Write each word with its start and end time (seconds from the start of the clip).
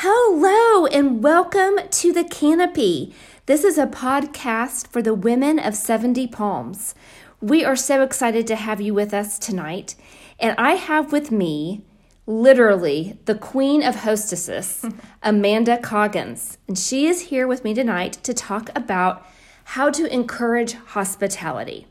Hello, 0.00 0.84
and 0.84 1.24
welcome 1.24 1.78
to 1.90 2.12
The 2.12 2.24
Canopy. 2.24 3.14
This 3.46 3.64
is 3.64 3.78
a 3.78 3.86
podcast 3.86 4.88
for 4.88 5.00
the 5.00 5.14
women 5.14 5.58
of 5.58 5.74
70 5.74 6.26
Palms. 6.26 6.94
We 7.40 7.64
are 7.64 7.76
so 7.76 8.02
excited 8.02 8.46
to 8.48 8.56
have 8.56 8.78
you 8.78 8.92
with 8.92 9.14
us 9.14 9.38
tonight. 9.38 9.94
And 10.38 10.54
I 10.58 10.72
have 10.72 11.12
with 11.12 11.30
me, 11.32 11.80
literally, 12.26 13.18
the 13.24 13.36
queen 13.36 13.82
of 13.82 14.02
hostesses, 14.02 14.84
Amanda 15.22 15.78
Coggins. 15.78 16.58
And 16.68 16.78
she 16.78 17.06
is 17.06 17.22
here 17.30 17.46
with 17.46 17.64
me 17.64 17.72
tonight 17.72 18.18
to 18.24 18.34
talk 18.34 18.68
about 18.76 19.26
how 19.64 19.88
to 19.88 20.12
encourage 20.12 20.74
hospitality. 20.74 21.86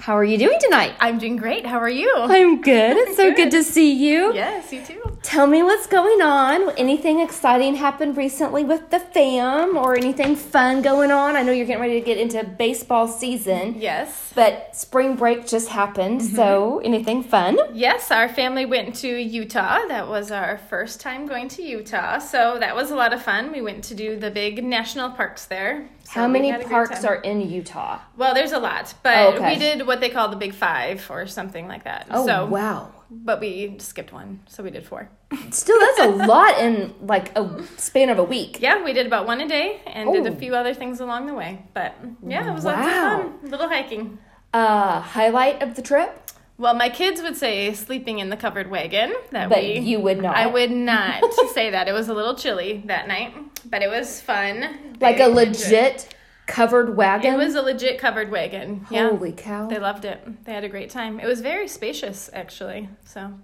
How 0.00 0.18
are 0.18 0.22
you 0.22 0.36
doing 0.36 0.58
tonight? 0.60 0.94
I'm 1.00 1.16
doing 1.16 1.36
great. 1.36 1.64
How 1.64 1.78
are 1.78 1.88
you? 1.88 2.12
I'm 2.14 2.60
good. 2.60 2.94
It's 2.98 3.16
so 3.16 3.34
good 3.34 3.50
to 3.52 3.64
see 3.64 3.90
you. 3.90 4.34
yes, 4.34 4.70
you 4.70 4.84
too. 4.84 5.17
Tell 5.22 5.46
me 5.46 5.62
what's 5.62 5.86
going 5.86 6.22
on. 6.22 6.70
Anything 6.78 7.20
exciting 7.20 7.74
happened 7.74 8.16
recently 8.16 8.64
with 8.64 8.90
the 8.90 8.98
fam 9.00 9.76
or 9.76 9.96
anything 9.96 10.36
fun 10.36 10.80
going 10.80 11.10
on? 11.10 11.36
I 11.36 11.42
know 11.42 11.52
you're 11.52 11.66
getting 11.66 11.82
ready 11.82 12.00
to 12.00 12.04
get 12.06 12.18
into 12.18 12.42
baseball 12.44 13.08
season, 13.08 13.76
Yes. 13.78 14.32
but 14.34 14.74
spring 14.76 15.16
break 15.16 15.46
just 15.46 15.68
happened. 15.68 16.22
So, 16.22 16.76
mm-hmm. 16.78 16.86
anything 16.86 17.22
fun? 17.22 17.58
Yes, 17.74 18.10
our 18.10 18.28
family 18.28 18.64
went 18.64 18.94
to 18.96 19.08
Utah. 19.08 19.80
That 19.88 20.08
was 20.08 20.30
our 20.30 20.56
first 20.56 21.00
time 21.00 21.26
going 21.26 21.48
to 21.48 21.62
Utah. 21.62 22.18
So 22.18 22.56
that 22.58 22.74
was 22.74 22.90
a 22.90 22.96
lot 22.96 23.12
of 23.12 23.20
fun. 23.22 23.52
We 23.52 23.60
went 23.60 23.84
to 23.84 23.94
do 23.94 24.16
the 24.18 24.30
big 24.30 24.64
national 24.64 25.10
parks 25.10 25.46
there. 25.46 25.88
So 26.04 26.20
How 26.20 26.28
many 26.28 26.48
had 26.48 26.60
a 26.60 26.64
good 26.64 26.70
parks 26.70 27.04
are 27.04 27.16
in 27.16 27.40
Utah? 27.50 27.98
Well, 28.16 28.34
there's 28.34 28.52
a 28.52 28.58
lot, 28.58 28.94
but 29.02 29.16
Oh, 29.16 29.28
okay. 29.34 29.54
we 29.54 29.58
did 29.58 29.86
what 29.86 30.00
they 30.00 30.08
call 30.08 30.28
the 30.28 30.36
Big 30.36 30.54
Five 30.54 31.06
or 31.10 31.26
something 31.26 31.68
like 31.68 31.84
that. 31.84 32.06
Oh, 32.10 32.24
so, 32.26 32.46
wow. 32.46 32.92
But 33.10 33.40
we 33.40 33.74
skipped 33.78 34.12
one, 34.12 34.40
so 34.48 34.62
we 34.62 34.70
did 34.70 34.84
four. 34.86 35.08
Still, 35.50 35.78
that's 35.80 36.00
a 36.00 36.08
lot 36.26 36.58
in 36.58 36.94
like 37.00 37.36
a 37.36 37.62
span 37.76 38.10
of 38.10 38.18
a 38.18 38.24
week. 38.24 38.58
Yeah, 38.60 38.84
we 38.84 38.92
did 38.92 39.06
about 39.06 39.26
one 39.26 39.40
a 39.40 39.48
day 39.48 39.80
and 39.86 40.12
did 40.12 40.26
Oh. 40.26 40.32
a 40.32 40.36
few 40.36 40.54
other 40.54 40.74
things 40.74 41.00
along 41.00 41.26
the 41.26 41.34
way. 41.34 41.62
But 41.72 41.94
yeah, 42.26 42.50
it 42.50 42.54
was 42.54 42.64
lots 42.64 42.78
Wow. 42.86 43.20
of 43.20 43.40
fun. 43.40 43.50
Little 43.50 43.68
hiking. 43.68 44.18
Uh, 44.52 45.00
highlight 45.00 45.62
of 45.62 45.74
the 45.74 45.82
trip? 45.82 46.22
Well, 46.58 46.74
my 46.74 46.88
kids 46.88 47.22
would 47.22 47.36
say 47.36 47.72
sleeping 47.72 48.18
in 48.18 48.30
the 48.30 48.36
covered 48.36 48.68
wagon. 48.68 49.14
That 49.30 49.48
But 49.48 49.58
we, 49.62 49.78
you 49.78 50.00
would 50.00 50.20
not. 50.20 50.36
I 50.36 50.46
would 50.46 50.70
not 50.72 51.22
say 51.54 51.70
that. 51.70 51.86
It 51.88 51.92
was 51.92 52.08
a 52.08 52.14
little 52.14 52.34
chilly 52.34 52.82
that 52.86 53.06
night, 53.08 53.32
but 53.70 53.80
it 53.82 53.88
was 53.88 54.20
fun. 54.20 54.96
Like 55.00 55.18
They 55.18 55.24
a 55.24 55.28
legit 55.28 56.14
covered 56.48 56.96
wagon? 56.96 57.32
It 57.34 57.36
was 57.36 57.54
a 57.54 57.62
legit 57.62 57.98
covered 58.00 58.30
wagon. 58.32 58.86
Yeah, 58.90 59.10
Holy 59.10 59.30
cow. 59.32 59.68
they 59.68 59.78
loved 59.78 60.04
it. 60.04 60.44
They 60.44 60.52
had 60.52 60.64
a 60.64 60.68
great 60.68 60.90
time. 60.90 61.20
It 61.20 61.26
was 61.26 61.40
very 61.40 61.68
spacious, 61.68 62.28
actually. 62.32 62.88
So 63.04 63.34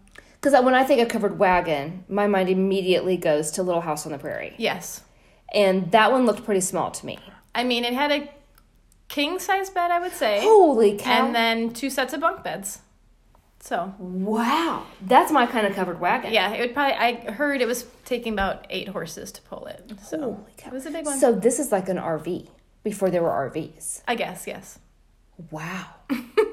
Because 0.41 0.61
when 0.64 0.74
I 0.74 0.83
think 0.83 1.00
of 1.00 1.08
covered 1.08 1.38
wagon, 1.38 2.05
my 2.08 2.27
mind 2.27 2.48
immediately 2.48 3.16
goes 3.16 3.52
to 3.52 3.62
Little 3.62 3.83
House 3.83 4.05
on 4.06 4.12
the 4.12 4.19
Prairie. 4.19 4.55
yes, 4.58 5.02
And 5.55 5.92
that 5.92 6.11
one 6.11 6.27
looked 6.27 6.44
pretty 6.44 6.61
small 6.62 6.91
to 6.91 7.06
me. 7.06 7.19
I 7.55 7.62
mean 7.62 7.84
it 7.84 7.92
had 7.92 8.11
a 8.11 8.28
king 9.08 9.39
size 9.39 9.70
bed, 9.70 9.92
I 9.92 10.00
would 10.00 10.12
say, 10.12 10.41
Holy 10.42 10.96
cow. 10.96 11.27
and 11.27 11.34
then 11.34 11.70
two 11.72 11.89
sets 11.91 12.12
of 12.14 12.20
bunk 12.20 12.42
beds. 12.42 12.80
So 13.61 13.94
wow. 13.98 14.84
That's 15.00 15.30
my 15.30 15.46
kind 15.46 15.66
of 15.66 15.74
covered 15.74 16.00
wagon. 16.00 16.33
yeah, 16.33 16.52
it 16.52 16.61
would 16.61 16.74
probably. 16.74 16.94
I 16.96 17.30
heard 17.33 17.62
it 17.62 17.66
was 17.66 17.86
taking 18.05 18.33
about 18.33 18.66
eight 18.70 18.89
horses 18.89 19.30
to 19.33 19.42
pull 19.42 19.66
it. 19.66 19.92
So 20.02 20.18
Holy 20.20 20.36
cow. 20.56 20.68
it 20.70 20.72
was 20.74 20.84
a 20.86 20.91
big 20.91 21.05
one. 21.06 21.18
So 21.18 21.33
this 21.33 21.58
is 21.61 21.70
like 21.72 21.89
an 21.89 21.96
RV 21.96 22.48
before 22.84 23.10
there 23.10 23.22
were 23.22 23.30
RVs. 23.50 24.02
I 24.06 24.14
guess 24.14 24.46
yes. 24.46 24.78
Wow. 25.50 25.86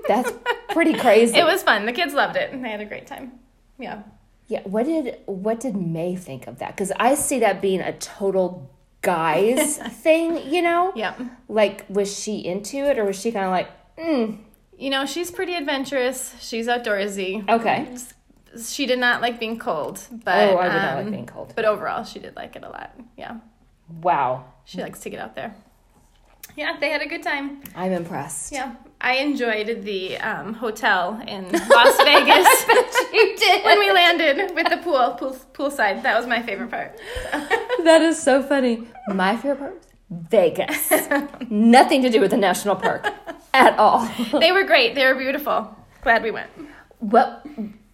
That's 0.08 0.32
pretty 0.72 0.94
crazy. 0.96 1.38
It 1.38 1.44
was 1.44 1.62
fun. 1.62 1.86
The 1.86 1.92
kids 1.94 2.14
loved 2.14 2.36
it, 2.36 2.52
and 2.52 2.66
they 2.66 2.70
had 2.70 2.82
a 2.82 2.86
great 2.86 3.06
time. 3.06 3.34
Yeah. 3.78 4.02
Yeah, 4.48 4.62
what 4.64 4.86
did 4.86 5.18
what 5.28 5.60
did 5.60 5.76
May 5.76 6.16
think 6.16 6.48
of 6.48 6.58
that? 6.60 6.76
Cuz 6.76 6.92
I 7.00 7.16
see 7.16 7.40
that 7.40 7.62
being 7.62 7.80
a 7.82 7.94
total 7.94 8.70
guys 9.02 9.78
thing, 10.04 10.52
you 10.52 10.62
know? 10.62 10.92
Yeah. 10.96 11.14
Like 11.48 11.86
was 11.90 12.18
she 12.18 12.40
into 12.40 12.78
it 12.78 12.98
or 12.98 13.06
was 13.06 13.20
she 13.20 13.32
kind 13.32 13.46
of 13.46 13.52
like, 13.52 13.70
mm, 13.98 14.38
You 14.78 14.90
know, 14.90 15.06
she's 15.06 15.30
pretty 15.32 15.54
adventurous. 15.56 16.36
She's 16.40 16.68
outdoorsy. 16.68 17.48
okay. 17.48 17.88
She 18.62 18.86
did 18.86 19.00
not 19.00 19.22
like 19.22 19.40
being 19.40 19.58
cold, 19.58 20.02
but 20.26 20.50
oh, 20.50 20.58
I 20.58 20.68
would 20.68 20.74
not 20.74 20.96
like 20.98 21.06
um, 21.06 21.12
being 21.12 21.26
cold. 21.26 21.54
But 21.56 21.64
overall, 21.66 22.04
she 22.04 22.20
did 22.20 22.36
like 22.36 22.56
it 22.58 22.64
a 22.64 22.70
lot. 22.70 22.92
Yeah. 23.16 23.38
Wow. 24.02 24.46
She 24.66 24.82
likes 24.82 25.00
to 25.02 25.10
get 25.10 25.22
out 25.22 25.36
there. 25.36 25.56
Yeah, 26.56 26.78
they 26.80 26.90
had 26.90 27.02
a 27.02 27.08
good 27.08 27.24
time. 27.24 27.62
I'm 27.76 27.92
impressed. 27.92 28.52
Yeah. 28.52 28.76
I 29.00 29.16
enjoyed 29.16 29.82
the 29.84 30.18
um, 30.20 30.54
hotel 30.54 31.20
in 31.28 31.52
Las 31.52 31.98
Vegas 32.04 32.66
you 33.12 33.36
did. 33.38 33.64
when 33.66 33.80
we 33.80 33.92
landed 33.92 34.54
with 34.54 34.70
the 34.70 34.78
pool, 34.78 35.12
pool 35.20 35.36
poolside. 35.54 36.04
That 36.04 36.16
was 36.18 36.28
my 36.28 36.42
favorite 36.42 36.70
part. 36.70 37.00
That 37.84 38.02
is 38.04 38.22
so 38.22 38.44
funny. 38.44 38.84
My 39.08 39.36
favorite 39.38 39.58
part 39.60 39.74
was 39.74 39.88
Vegas. 40.30 40.92
Nothing 41.50 42.04
to 42.04 42.10
do 42.12 42.20
with 42.22 42.30
the 42.30 42.38
national 42.38 42.76
park 42.76 43.08
at 43.56 43.80
all. 43.80 44.08
they 44.40 44.52
were 44.52 44.64
great. 44.66 44.94
They 44.94 45.06
were 45.08 45.16
beautiful. 45.16 45.76
Glad 46.04 46.22
we 46.22 46.30
went. 46.30 46.50
Well, 47.00 47.42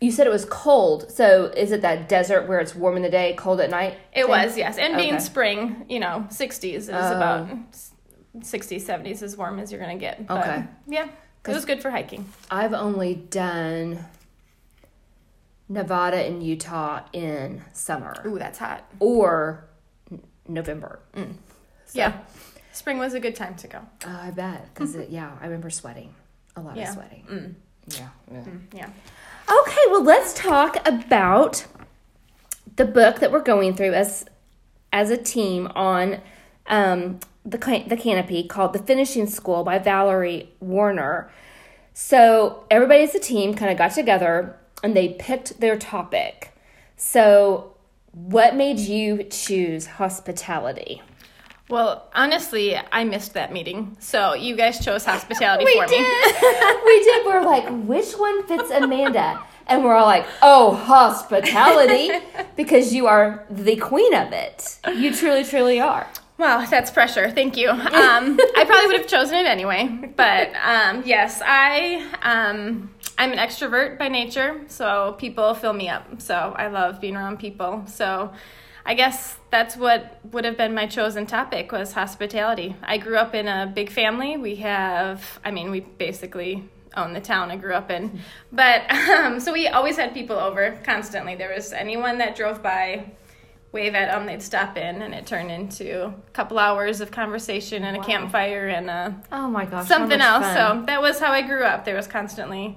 you 0.01 0.11
said 0.11 0.27
it 0.27 0.31
was 0.31 0.43
cold. 0.45 1.09
So 1.09 1.45
is 1.55 1.71
it 1.71 1.81
that 1.83 2.09
desert 2.09 2.49
where 2.49 2.59
it's 2.59 2.75
warm 2.75 2.97
in 2.97 3.01
the 3.03 3.09
day, 3.09 3.33
cold 3.37 3.61
at 3.61 3.69
night? 3.69 3.93
It 4.13 4.23
thing? 4.23 4.29
was, 4.29 4.57
yes. 4.57 4.77
And 4.77 4.97
being 4.97 5.13
Okay. 5.15 5.23
spring, 5.23 5.85
you 5.87 5.99
know, 6.01 6.25
60s 6.29 6.63
is 6.75 6.89
Oh. 6.89 7.15
about 7.15 7.47
60s, 8.41 8.81
70s 8.83 9.21
as 9.21 9.35
warm 9.37 9.59
as 9.59 9.71
you're 9.71 9.81
going 9.81 9.97
to 9.97 9.99
get. 9.99 10.25
But, 10.27 10.39
Okay. 10.47 10.63
Yeah. 10.87 11.07
It 11.47 11.53
was 11.53 11.63
good 11.65 11.81
for 11.81 11.89
hiking. 11.91 12.25
I've 12.51 12.73
only 12.73 13.15
done 13.15 14.03
Nevada 15.69 16.17
and 16.17 16.41
Utah 16.43 17.01
in 17.13 17.61
summer 17.73 18.15
Ooh, 18.25 18.37
that's 18.39 18.57
hot. 18.59 18.83
or 18.99 19.65
n- 20.11 20.21
November. 20.47 20.99
Yeah. 21.93 22.17
Spring 22.73 22.97
was 22.99 23.13
a 23.13 23.19
good 23.19 23.35
time 23.35 23.55
to 23.55 23.67
go. 23.67 23.79
Oh, 24.05 24.19
I 24.23 24.31
bet. 24.31 24.73
Because, 24.73 24.95
yeah, 25.09 25.31
I 25.41 25.45
remember 25.45 25.69
sweating. 25.69 26.13
A 26.55 26.61
lot 26.61 26.75
Yeah. 26.75 26.89
of 26.89 26.95
sweating. 26.95 27.25
Mm. 27.29 27.53
Yeah. 27.97 28.09
yeah. 28.31 28.43
Yeah. 28.73 28.89
Okay, 29.61 29.81
well, 29.89 30.03
let's 30.03 30.33
talk 30.33 30.77
about 30.85 31.65
the 32.75 32.85
book 32.85 33.19
that 33.19 33.31
we're 33.31 33.41
going 33.41 33.73
through 33.73 33.93
as 33.93 34.25
as 34.93 35.09
a 35.11 35.17
team 35.17 35.67
on 35.75 36.19
um, 36.67 37.19
the 37.47 37.85
the 37.87 37.97
canopy 37.97 38.43
called 38.43 38.73
"The 38.73 38.79
Finishing 38.79 39.27
School" 39.27 39.63
by 39.63 39.79
Valerie 39.79 40.49
Woerner. 40.61 41.29
So 41.93 42.65
everybody 42.69 43.03
as 43.03 43.15
a 43.15 43.19
team 43.19 43.53
kind 43.55 43.71
of 43.71 43.77
got 43.77 43.91
together 43.93 44.57
and 44.83 44.95
they 44.95 45.09
picked 45.13 45.59
their 45.59 45.77
topic. 45.77 46.53
So, 46.95 47.73
what 48.11 48.55
made 48.55 48.79
you 48.79 49.23
choose 49.23 49.85
hospitality? 49.85 51.01
Well, 51.69 52.07
honestly, 52.13 52.79
I 52.91 53.03
missed 53.03 53.33
that 53.33 53.51
meeting. 53.51 53.97
So 53.99 54.33
you 54.33 54.55
guys 54.55 54.83
chose 54.83 55.03
hospitality 55.03 55.65
we 55.65 55.75
for 55.75 55.85
did. 55.85 55.99
me. 55.99 56.07
we 56.85 57.03
did. 57.03 57.25
We're 57.25 57.43
like, 57.43 57.67
which 57.85 58.13
one 58.13 58.47
fits 58.47 58.71
Amanda? 58.71 59.43
And 59.67 59.83
we're 59.83 59.95
all 59.95 60.05
like, 60.05 60.25
oh, 60.41 60.75
hospitality, 60.75 62.09
because 62.55 62.93
you 62.93 63.07
are 63.07 63.45
the 63.49 63.75
queen 63.75 64.13
of 64.13 64.31
it. 64.31 64.79
You 64.95 65.13
truly, 65.13 65.43
truly 65.43 65.81
are. 65.81 66.07
Wow, 66.37 66.65
that's 66.69 66.91
pressure. 66.91 67.29
Thank 67.31 67.57
you. 67.57 67.69
Um, 67.97 68.39
I 68.55 68.63
probably 68.65 68.87
would 68.87 68.97
have 68.97 69.07
chosen 69.07 69.35
it 69.35 69.45
anyway. 69.45 69.87
But 70.15 70.51
um, 70.63 71.03
yes, 71.05 71.41
I 71.43 72.07
um, 72.21 72.91
I'm 73.17 73.31
an 73.31 73.37
extrovert 73.37 73.97
by 73.97 74.07
nature, 74.07 74.61
so 74.67 75.15
people 75.17 75.53
fill 75.55 75.73
me 75.73 75.89
up. 75.89 76.21
So 76.21 76.53
I 76.55 76.67
love 76.67 77.01
being 77.01 77.15
around 77.15 77.39
people. 77.39 77.83
So 77.87 78.31
I 78.85 78.93
guess 78.93 79.35
that's 79.49 79.75
what 79.75 80.19
would 80.31 80.45
have 80.45 80.57
been 80.57 80.73
my 80.73 80.87
chosen 80.87 81.25
topic 81.25 81.71
was 81.71 81.93
hospitality. 81.93 82.75
I 82.83 82.97
grew 82.97 83.17
up 83.17 83.33
in 83.35 83.47
a 83.47 83.71
big 83.73 83.89
family. 83.89 84.37
We 84.37 84.55
have, 84.57 85.39
I 85.43 85.51
mean, 85.51 85.71
we 85.71 85.81
basically 85.81 86.69
own 86.95 87.13
the 87.13 87.21
town 87.21 87.51
I 87.51 87.57
grew 87.57 87.73
up 87.73 87.91
in, 87.91 88.19
but 88.51 88.89
um, 89.09 89.39
so 89.39 89.51
we 89.51 89.67
always 89.67 89.97
had 89.97 90.13
people 90.13 90.37
over 90.37 90.79
constantly. 90.83 91.35
There 91.35 91.53
was 91.53 91.73
anyone 91.73 92.19
that 92.19 92.35
drove 92.35 92.63
by 92.63 93.11
wave 93.77 93.95
at 93.95 94.11
them, 94.11 94.25
they'd 94.25 94.41
stop 94.41 94.75
in, 94.77 95.01
and 95.03 95.13
it 95.13 95.25
turned 95.27 95.51
into 95.51 96.07
a 96.07 96.13
couple 96.33 96.57
hours 96.59 96.99
of 96.99 97.11
conversation 97.11 97.83
and 97.83 97.95
a 97.95 98.03
campfire 98.03 98.67
and 98.67 98.89
uh, 98.89 99.11
Oh 99.31 99.47
my 99.47 99.65
gosh. 99.65 99.87
something 99.87 100.19
else. 100.19 100.45
So 100.57 100.83
that 100.87 101.01
was 101.01 101.19
how 101.19 101.31
I 101.31 101.41
grew 101.43 101.63
up. 101.63 101.85
There 101.85 101.95
was 101.95 102.07
constantly 102.07 102.75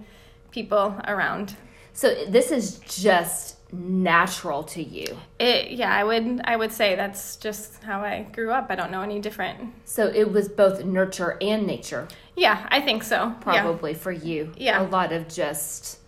people 0.51 0.95
around. 1.09 1.57
so 1.93 2.07
this 2.29 2.51
is 2.53 2.81
just 3.05 3.57
natural 3.73 4.65
to 4.65 4.83
you. 4.83 5.17
It, 5.39 5.71
yeah, 5.71 5.95
I 5.95 6.03
would 6.05 6.41
I 6.45 6.57
would 6.57 6.73
say 6.73 6.97
that's 6.97 7.37
just 7.37 7.83
how 7.85 8.01
I 8.01 8.27
grew 8.33 8.51
up. 8.51 8.67
I 8.69 8.75
don't 8.75 8.91
know 8.91 9.03
any 9.03 9.21
different. 9.21 9.73
So 9.85 10.07
it 10.09 10.33
was 10.33 10.49
both 10.49 10.85
nurture 10.85 11.39
and 11.41 11.67
nature, 11.67 12.09
Yeah, 12.37 12.67
I 12.69 12.81
think 12.81 13.05
so. 13.05 13.17
Yeah. 13.29 13.35
probably 13.41 13.95
for 13.95 14.11
you. 14.13 14.53
Yeah. 14.57 14.83
A 14.83 14.87
lot 14.89 15.13
of 15.13 15.29
just 15.29 16.00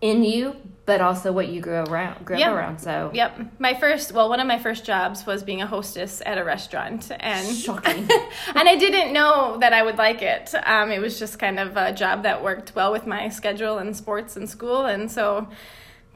in 0.00 0.22
you, 0.24 0.54
but 0.84 1.00
also 1.00 1.32
what 1.32 1.48
you 1.48 1.60
grew 1.60 1.82
around, 1.84 2.24
grew 2.24 2.36
Yeah. 2.38 2.50
up 2.50 2.56
around. 2.56 2.78
So 2.80 3.10
Yep. 3.12 3.40
My 3.58 3.74
first, 3.74 4.12
well, 4.12 4.28
one 4.28 4.38
of 4.40 4.46
my 4.46 4.58
first 4.58 4.84
jobs 4.84 5.26
was 5.26 5.42
being 5.42 5.62
a 5.62 5.66
hostess 5.66 6.22
at 6.24 6.38
a 6.38 6.44
restaurant, 6.44 7.10
and 7.18 7.56
shocking. 7.56 8.08
and 8.54 8.68
I 8.68 8.76
didn't 8.76 9.12
know 9.12 9.56
that 9.58 9.72
I 9.72 9.82
would 9.82 9.98
like 9.98 10.22
it. 10.22 10.54
Um, 10.64 10.90
it 10.92 11.00
was 11.00 11.18
just 11.18 11.38
kind 11.38 11.58
of 11.58 11.76
a 11.76 11.92
job 11.92 12.22
that 12.22 12.42
worked 12.44 12.74
well 12.76 12.92
with 12.92 13.06
my 13.06 13.28
schedule 13.30 13.78
and 13.78 13.96
sports 13.96 14.36
and 14.36 14.48
school, 14.48 14.84
and 14.84 15.10
so 15.10 15.48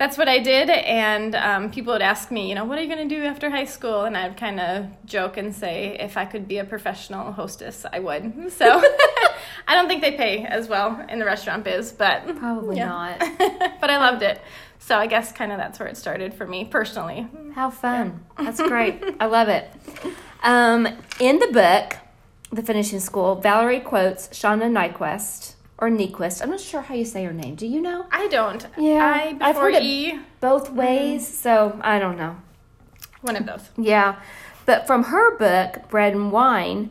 that's 0.00 0.16
what 0.16 0.28
I 0.28 0.38
did. 0.38 0.70
And 0.70 1.34
um, 1.34 1.70
people 1.70 1.92
would 1.92 2.00
ask 2.00 2.30
me, 2.30 2.48
you 2.48 2.54
know, 2.54 2.64
what 2.64 2.78
are 2.78 2.82
you 2.82 2.88
going 2.88 3.06
to 3.06 3.14
do 3.14 3.22
after 3.22 3.50
high 3.50 3.66
school? 3.66 4.04
And 4.04 4.16
I'd 4.16 4.34
kind 4.34 4.58
of 4.58 4.86
joke 5.04 5.36
and 5.36 5.54
say, 5.54 5.98
if 6.00 6.16
I 6.16 6.24
could 6.24 6.48
be 6.48 6.56
a 6.56 6.64
professional 6.64 7.32
hostess, 7.32 7.84
I 7.92 7.98
would. 7.98 8.50
So 8.50 8.64
I 9.68 9.74
don't 9.74 9.88
think 9.88 10.00
they 10.00 10.12
pay 10.12 10.46
as 10.46 10.68
well 10.68 11.04
in 11.10 11.18
the 11.18 11.26
restaurant 11.26 11.64
biz, 11.64 11.92
but 11.92 12.34
Probably 12.38 12.76
not. 12.78 13.18
but 13.38 13.90
I 13.90 13.98
loved 13.98 14.22
it. 14.22 14.40
So 14.78 14.96
I 14.96 15.06
guess 15.06 15.32
kind 15.32 15.52
of 15.52 15.58
that's 15.58 15.78
where 15.78 15.88
it 15.88 15.98
started 15.98 16.32
for 16.32 16.46
me 16.46 16.64
personally. 16.64 17.28
How 17.54 17.68
fun. 17.68 18.24
That's 18.38 18.62
great. 18.62 19.04
I 19.20 19.26
love 19.26 19.48
it. 19.48 19.70
Um, 20.42 20.88
in 21.20 21.40
the 21.40 21.48
book, 21.48 21.98
The 22.50 22.62
Finishing 22.62 23.00
School, 23.00 23.34
Valerie 23.34 23.80
quotes 23.80 24.28
Shauna 24.28 24.70
Niequist, 24.70 25.56
or 25.80 25.88
Niequist. 25.90 26.42
I'm 26.42 26.50
not 26.50 26.60
sure 26.60 26.82
how 26.82 26.94
you 26.94 27.04
say 27.04 27.24
her 27.24 27.32
name. 27.32 27.54
Do 27.54 27.66
you 27.66 27.80
know? 27.80 28.06
I 28.12 28.28
don't. 28.28 28.66
Yeah, 28.76 29.04
I 29.04 29.36
I've 29.40 29.54
before 29.54 29.62
heard 29.62 29.74
it- 29.74 29.82
E, 29.82 30.18
Both 30.40 30.70
ways, 30.70 31.26
so 31.26 31.78
I 31.82 31.98
don't 31.98 32.16
know. 32.16 32.36
one 33.22 33.36
of 33.36 33.46
those. 33.46 33.68
Yeah. 33.76 34.16
But 34.66 34.86
from 34.86 35.04
her 35.04 35.36
book, 35.36 35.88
Bread 35.88 36.14
and 36.14 36.30
Wine, 36.32 36.90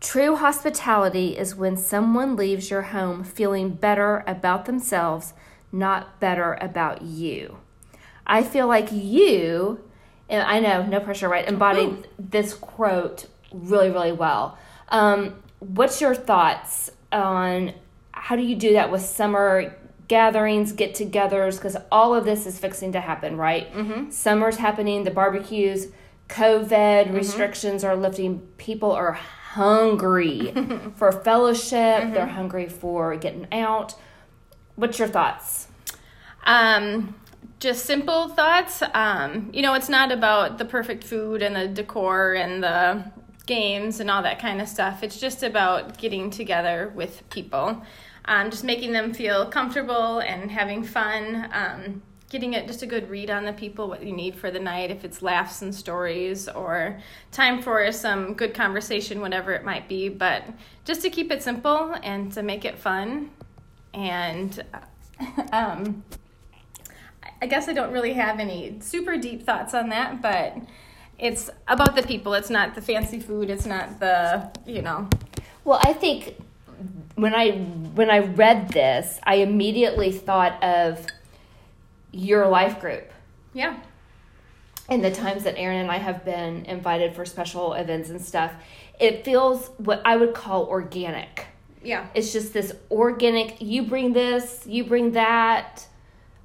true 0.00 0.36
hospitality 0.36 1.36
is 1.36 1.54
when 1.56 1.76
someone 1.76 2.36
leaves 2.36 2.70
your 2.70 2.82
home 2.82 3.24
feeling 3.24 3.70
better 3.70 4.22
about 4.26 4.66
themselves, 4.66 5.32
not 5.72 6.20
better 6.20 6.56
about 6.60 7.02
you. 7.02 7.58
I 8.26 8.42
feel 8.42 8.66
like 8.66 8.88
you, 8.92 9.80
and 10.28 10.42
I 10.42 10.60
know, 10.60 10.84
no 10.86 11.00
pressure, 11.00 11.28
right, 11.28 11.46
embodied 11.46 12.08
this 12.18 12.54
quote 12.54 13.26
really, 13.52 13.90
really 13.90 14.12
well. 14.12 14.56
Um, 14.90 15.36
what's 15.60 16.00
your 16.00 16.14
thoughts 16.14 16.90
on 17.12 17.72
how 18.24 18.36
do 18.36 18.42
you 18.42 18.56
do 18.56 18.72
that 18.72 18.90
with 18.90 19.02
summer 19.02 19.76
gatherings, 20.08 20.72
get 20.72 20.94
togethers? 20.94 21.56
Because 21.56 21.76
all 21.92 22.14
of 22.14 22.24
this 22.24 22.46
is 22.46 22.58
fixing 22.58 22.92
to 22.92 23.00
happen, 23.00 23.36
right? 23.36 23.70
Mm-hmm. 23.70 24.08
Summer's 24.08 24.56
happening, 24.56 25.04
the 25.04 25.10
barbecues, 25.10 25.88
COVID 26.30 27.12
restrictions 27.12 27.84
are 27.84 27.94
lifting. 27.94 28.38
People 28.56 28.92
are 28.92 29.12
hungry 29.12 30.54
for 30.96 31.12
fellowship, 31.12 32.14
they're 32.14 32.24
hungry 32.24 32.66
for 32.66 33.14
getting 33.14 33.46
out. 33.52 33.94
What's 34.76 34.98
your 34.98 35.08
thoughts? 35.08 35.68
Um, 36.44 37.14
just 37.60 37.84
simple 37.84 38.30
thoughts. 38.30 38.82
Um, 38.94 39.50
you 39.52 39.60
know, 39.60 39.74
it's 39.74 39.90
not 39.90 40.10
about 40.10 40.56
the 40.56 40.64
perfect 40.64 41.04
food 41.04 41.42
and 41.42 41.54
the 41.54 41.68
decor 41.68 42.32
and 42.32 42.62
the 42.62 43.04
games 43.46 44.00
and 44.00 44.10
all 44.10 44.22
that 44.22 44.38
kind 44.38 44.60
of 44.60 44.68
stuff. 44.68 45.02
It's 45.02 45.20
just 45.20 45.42
about 45.42 45.98
getting 45.98 46.30
together 46.30 46.90
with 46.94 47.28
people, 47.30 47.82
um, 48.26 48.50
just 48.50 48.64
making 48.64 48.92
them 48.92 49.12
feel 49.12 49.46
comfortable 49.46 50.20
and 50.20 50.50
having 50.50 50.82
fun. 50.82 51.48
Um, 51.52 52.02
getting 52.34 52.54
it 52.54 52.66
just 52.66 52.82
a 52.82 52.86
good 52.86 53.08
read 53.08 53.30
on 53.30 53.44
the 53.44 53.52
people, 53.52 53.86
what 53.86 54.02
you 54.02 54.12
need 54.12 54.34
for 54.34 54.50
the 54.50 54.58
night, 54.58 54.90
if 54.90 55.04
it's 55.04 55.22
laughs 55.22 55.62
and 55.62 55.72
stories 55.72 56.48
or 56.48 56.98
time 57.30 57.62
for 57.62 57.92
some 57.92 58.34
good 58.34 58.52
conversation, 58.52 59.20
whatever 59.20 59.52
it 59.52 59.64
might 59.64 59.88
be. 59.88 60.08
But 60.08 60.42
just 60.84 61.00
to 61.02 61.10
keep 61.10 61.30
it 61.30 61.44
simple 61.44 61.94
and 62.02 62.32
to 62.32 62.42
make 62.42 62.64
it 62.64 62.76
fun. 62.76 63.30
And 63.92 64.64
um, 65.52 66.02
I 67.40 67.46
guess 67.46 67.68
I 67.68 67.72
don't 67.72 67.92
really 67.92 68.14
have 68.14 68.40
any 68.40 68.78
super 68.80 69.16
deep 69.16 69.44
thoughts 69.44 69.72
on 69.72 69.90
that, 69.90 70.20
but 70.20 70.56
it's 71.18 71.50
about 71.68 71.94
the 71.94 72.02
people. 72.02 72.34
It's 72.34 72.50
not 72.50 72.74
the 72.74 72.82
fancy 72.82 73.20
food. 73.20 73.48
It's 73.48 73.66
not 73.66 74.00
the, 74.00 74.50
you 74.66 74.82
know. 74.82 75.08
Well, 75.62 75.78
I 75.84 75.92
think 75.92 76.34
when 77.14 77.34
I 77.34 77.52
when 77.52 78.10
I 78.10 78.18
read 78.18 78.70
this, 78.70 79.18
I 79.22 79.36
immediately 79.36 80.10
thought 80.12 80.62
of 80.62 81.06
your 82.10 82.46
life 82.46 82.80
group 82.80 83.10
Yeah. 83.52 83.76
and 84.88 85.04
the 85.04 85.10
times 85.10 85.44
that 85.44 85.56
Aaron 85.56 85.78
and 85.78 85.90
I 85.90 85.98
have 85.98 86.24
been 86.24 86.64
invited 86.66 87.14
for 87.14 87.24
special 87.24 87.74
events 87.74 88.08
and 88.10 88.20
stuff. 88.20 88.52
It 89.00 89.24
feels 89.24 89.70
what 89.78 90.00
I 90.04 90.16
would 90.16 90.34
call 90.34 90.64
organic. 90.66 91.46
Yeah. 91.82 92.06
It's 92.14 92.32
just 92.32 92.52
this 92.52 92.72
organic, 92.90 93.60
you 93.60 93.82
bring 93.82 94.12
this, 94.12 94.64
you 94.66 94.84
bring 94.84 95.12
that. 95.12 95.86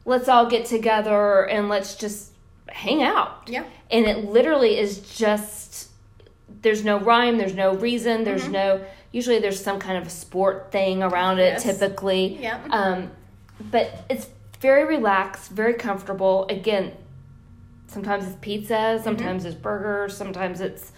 Let's 0.05 0.27
all 0.27 0.49
get 0.49 0.65
together 0.65 1.43
and 1.43 1.69
let's 1.69 1.95
just 1.95 2.31
hang 2.67 3.03
out. 3.03 3.43
Yeah. 3.47 3.63
And 3.91 4.05
it 4.05 4.25
literally 4.25 4.77
is 4.77 4.99
just 5.17 5.89
there's 6.61 6.83
no 6.83 6.99
rhyme, 6.99 7.37
there's 7.37 7.55
no 7.55 7.75
reason, 7.75 8.23
there's 8.23 8.43
mm-hmm. 8.43 8.51
no 8.53 8.85
usually 9.11 9.39
there's 9.39 9.61
some 9.63 9.79
kind 9.79 9.97
of 9.97 10.05
a 10.07 10.09
sport 10.09 10.71
thing 10.71 11.01
around 11.03 11.39
it 11.39 11.53
Yes. 11.53 11.63
typically. 11.63 12.37
Yeah. 12.41 12.59
Um 12.71 13.11
but 13.71 14.03
it's 14.09 14.29
very 14.61 14.85
relaxed, 14.85 15.51
very 15.51 15.73
comfortable. 15.73 16.45
Again, 16.49 16.93
sometimes 17.87 18.25
it's 18.27 18.37
pizza, 18.41 18.99
sometimes 19.03 19.45
it's 19.45 19.55
burgers, 19.55 20.15
sometimes 20.15 20.61
it's 20.61 20.91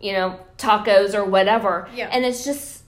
you 0.00 0.12
know, 0.12 0.38
tacos 0.58 1.14
or 1.14 1.24
whatever. 1.24 1.88
Yeah. 1.94 2.08
And 2.12 2.24
it's 2.24 2.44
just 2.44 2.82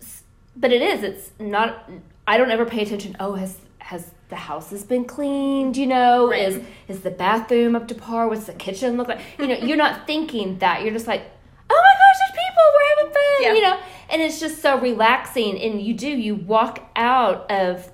but 0.56 0.72
it 0.72 0.82
is 0.82 1.04
it's 1.04 1.30
not 1.38 1.88
i 2.26 2.36
don't 2.36 2.50
ever 2.50 2.64
pay 2.66 2.82
attention 2.82 3.16
oh 3.20 3.34
has 3.34 3.58
has 3.78 4.10
the 4.28 4.34
house 4.34 4.70
has 4.70 4.82
been 4.82 5.04
cleaned 5.04 5.76
you 5.76 5.86
know 5.86 6.30
Right. 6.30 6.48
is 6.48 6.60
is 6.88 7.00
the 7.02 7.10
bathroom 7.12 7.76
up 7.76 7.86
to 7.88 7.94
par 7.94 8.26
what's 8.26 8.46
the 8.46 8.52
kitchen 8.54 8.96
look 8.96 9.06
like 9.06 9.20
you 9.38 9.46
know 9.46 9.54
you're 9.54 9.76
not 9.76 10.04
thinking 10.08 10.58
that 10.58 10.82
you're 10.82 10.92
just 10.92 11.06
like 11.06 11.22
oh 11.70 11.82
my 11.82 11.94
gosh 12.00 12.18
there's 12.20 12.46
people 12.46 12.62
we're 12.74 12.96
having 12.96 13.12
fun 13.12 13.42
Yeah. 13.42 13.52
you 13.54 13.62
know 13.62 13.80
and 14.10 14.22
it's 14.22 14.40
just 14.40 14.60
so 14.62 14.78
relaxing 14.78 15.60
and 15.60 15.80
you 15.82 15.94
do 15.94 16.08
you 16.08 16.34
walk 16.34 16.90
out 16.96 17.50
of 17.50 17.90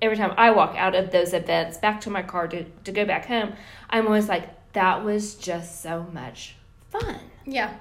every 0.00 0.16
time 0.16 0.32
i 0.36 0.50
walk 0.50 0.74
out 0.76 0.94
of 0.94 1.10
those 1.10 1.32
events 1.32 1.78
back 1.78 2.00
to 2.02 2.10
my 2.10 2.22
car 2.22 2.48
to, 2.48 2.64
to 2.84 2.92
go 2.92 3.04
back 3.04 3.26
home 3.26 3.52
i'm 3.90 4.06
always 4.06 4.28
like 4.28 4.48
that 4.72 5.04
was 5.04 5.34
just 5.34 5.82
so 5.82 6.06
much 6.12 6.54
fun 6.90 7.16
Yeah. 7.46 7.74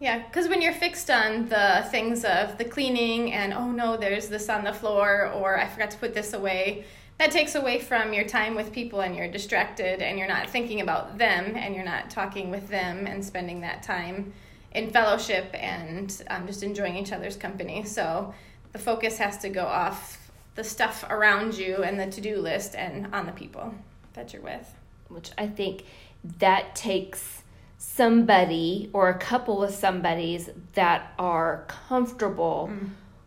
Yeah, 0.00 0.18
because 0.18 0.46
when 0.46 0.62
you're 0.62 0.72
fixed 0.72 1.10
on 1.10 1.48
the 1.48 1.84
things 1.90 2.24
of 2.24 2.56
the 2.56 2.64
cleaning 2.64 3.32
and, 3.32 3.52
oh 3.52 3.68
no, 3.72 3.96
there's 3.96 4.28
this 4.28 4.48
on 4.48 4.62
the 4.62 4.72
floor, 4.72 5.26
or 5.34 5.58
I 5.58 5.66
forgot 5.66 5.90
to 5.90 5.98
put 5.98 6.14
this 6.14 6.34
away, 6.34 6.84
that 7.18 7.32
takes 7.32 7.56
away 7.56 7.80
from 7.80 8.12
your 8.12 8.24
time 8.24 8.54
with 8.54 8.72
people 8.72 9.00
and 9.00 9.16
you're 9.16 9.26
distracted 9.26 10.00
and 10.00 10.16
you're 10.16 10.28
not 10.28 10.48
thinking 10.50 10.80
about 10.82 11.18
them 11.18 11.56
and 11.56 11.74
you're 11.74 11.84
not 11.84 12.10
talking 12.10 12.48
with 12.48 12.68
them 12.68 13.08
and 13.08 13.24
spending 13.24 13.62
that 13.62 13.82
time 13.82 14.32
in 14.72 14.90
fellowship 14.90 15.50
and 15.54 16.22
um, 16.28 16.46
just 16.46 16.62
enjoying 16.62 16.96
each 16.96 17.12
other's 17.12 17.36
company. 17.36 17.84
So 17.84 18.34
the 18.72 18.78
focus 18.78 19.18
has 19.18 19.38
to 19.38 19.48
go 19.48 19.64
off 19.66 20.30
the 20.54 20.64
stuff 20.64 21.04
around 21.08 21.56
you 21.56 21.82
and 21.82 21.98
the 21.98 22.06
to 22.06 22.20
do 22.20 22.38
list 22.38 22.74
and 22.74 23.14
on 23.14 23.26
the 23.26 23.32
people 23.32 23.74
that 24.14 24.32
you're 24.32 24.42
with. 24.42 24.74
which 25.08 25.30
I 25.38 25.46
think 25.46 25.84
that 26.38 26.74
takes 26.74 27.42
somebody 27.78 28.90
or 28.92 29.08
a 29.08 29.18
couple 29.18 29.62
of 29.62 29.70
somebodies 29.72 30.50
that 30.74 31.12
are 31.18 31.64
comfortable 31.68 32.70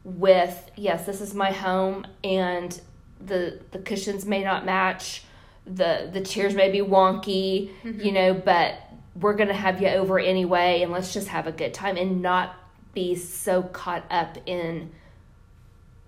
with 0.03 0.69
yes 0.75 1.05
this 1.05 1.21
is 1.21 1.33
my 1.33 1.51
home 1.51 2.05
and 2.23 2.81
the 3.25 3.59
the 3.71 3.79
cushions 3.79 4.25
may 4.25 4.43
not 4.43 4.65
match 4.65 5.23
the 5.65 6.09
the 6.11 6.19
chairs 6.21 6.53
may 6.53 6.69
be 6.69 6.79
wonky 6.79 7.69
you 8.03 8.11
know 8.11 8.33
but 8.33 8.75
we're 9.19 9.33
gonna 9.33 9.53
have 9.53 9.81
you 9.81 9.87
over 9.89 10.19
anyway 10.19 10.81
and 10.81 10.91
let's 10.91 11.13
just 11.13 11.27
have 11.27 11.47
a 11.47 11.51
good 11.51 11.73
time 11.73 11.97
and 11.97 12.21
not 12.21 12.55
be 12.93 13.15
so 13.15 13.61
caught 13.63 14.05
up 14.09 14.37
in 14.45 14.91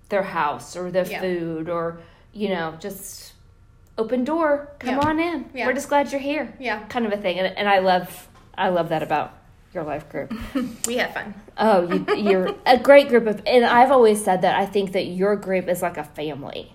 their 0.10 0.24
house 0.24 0.76
or 0.76 0.92
the 0.92 1.06
Yeah. 1.10 1.22
food 1.22 1.70
or 1.70 2.00
you 2.34 2.50
know 2.50 2.76
just 2.80 3.34
open 3.98 4.24
door 4.24 4.70
come 4.80 4.96
Yeah. 4.96 5.08
on 5.08 5.20
in 5.20 5.50
Yeah. 5.54 5.66
we're 5.68 5.74
just 5.74 5.90
glad 5.90 6.12
you're 6.12 6.22
here 6.22 6.54
Yeah, 6.60 6.84
kind 6.86 7.06
of 7.06 7.12
a 7.14 7.18
thing 7.18 7.40
and, 7.40 7.58
and 7.58 7.68
i 7.70 7.80
love 7.80 8.28
i 8.58 8.70
love 8.70 8.90
that 8.90 9.04
about 9.04 9.34
your 9.74 9.84
life 9.84 10.08
group 10.10 10.32
we 10.88 10.98
have 10.98 11.14
fun. 11.14 11.34
oh 11.58 11.92
you, 11.92 12.16
you're 12.16 12.56
a 12.66 12.78
great 12.78 13.10
group 13.10 13.26
of 13.28 13.42
and 13.46 13.66
i've 13.66 13.92
always 13.92 14.24
said 14.24 14.42
that 14.42 14.56
i 14.60 14.66
think 14.66 14.92
that 14.94 15.06
your 15.08 15.36
group 15.36 15.68
is 15.68 15.82
like 15.82 15.98
a 15.98 16.04
family 16.04 16.74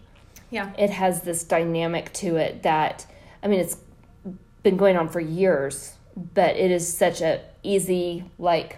Yeah. 0.51 0.73
it 0.79 0.91
has 0.91 1.23
this 1.23 1.43
dynamic 1.45 2.13
to 2.15 2.37
it 2.37 2.63
that 2.65 3.07
i 3.43 3.47
mean 3.49 3.61
it's 3.61 3.77
been 4.63 4.77
going 4.77 4.97
on 4.97 5.09
for 5.09 5.21
years 5.21 5.95
but 6.35 6.57
it 6.57 6.71
is 6.71 6.85
such 6.93 7.21
a 7.21 7.41
easy 7.63 8.25
like 8.39 8.77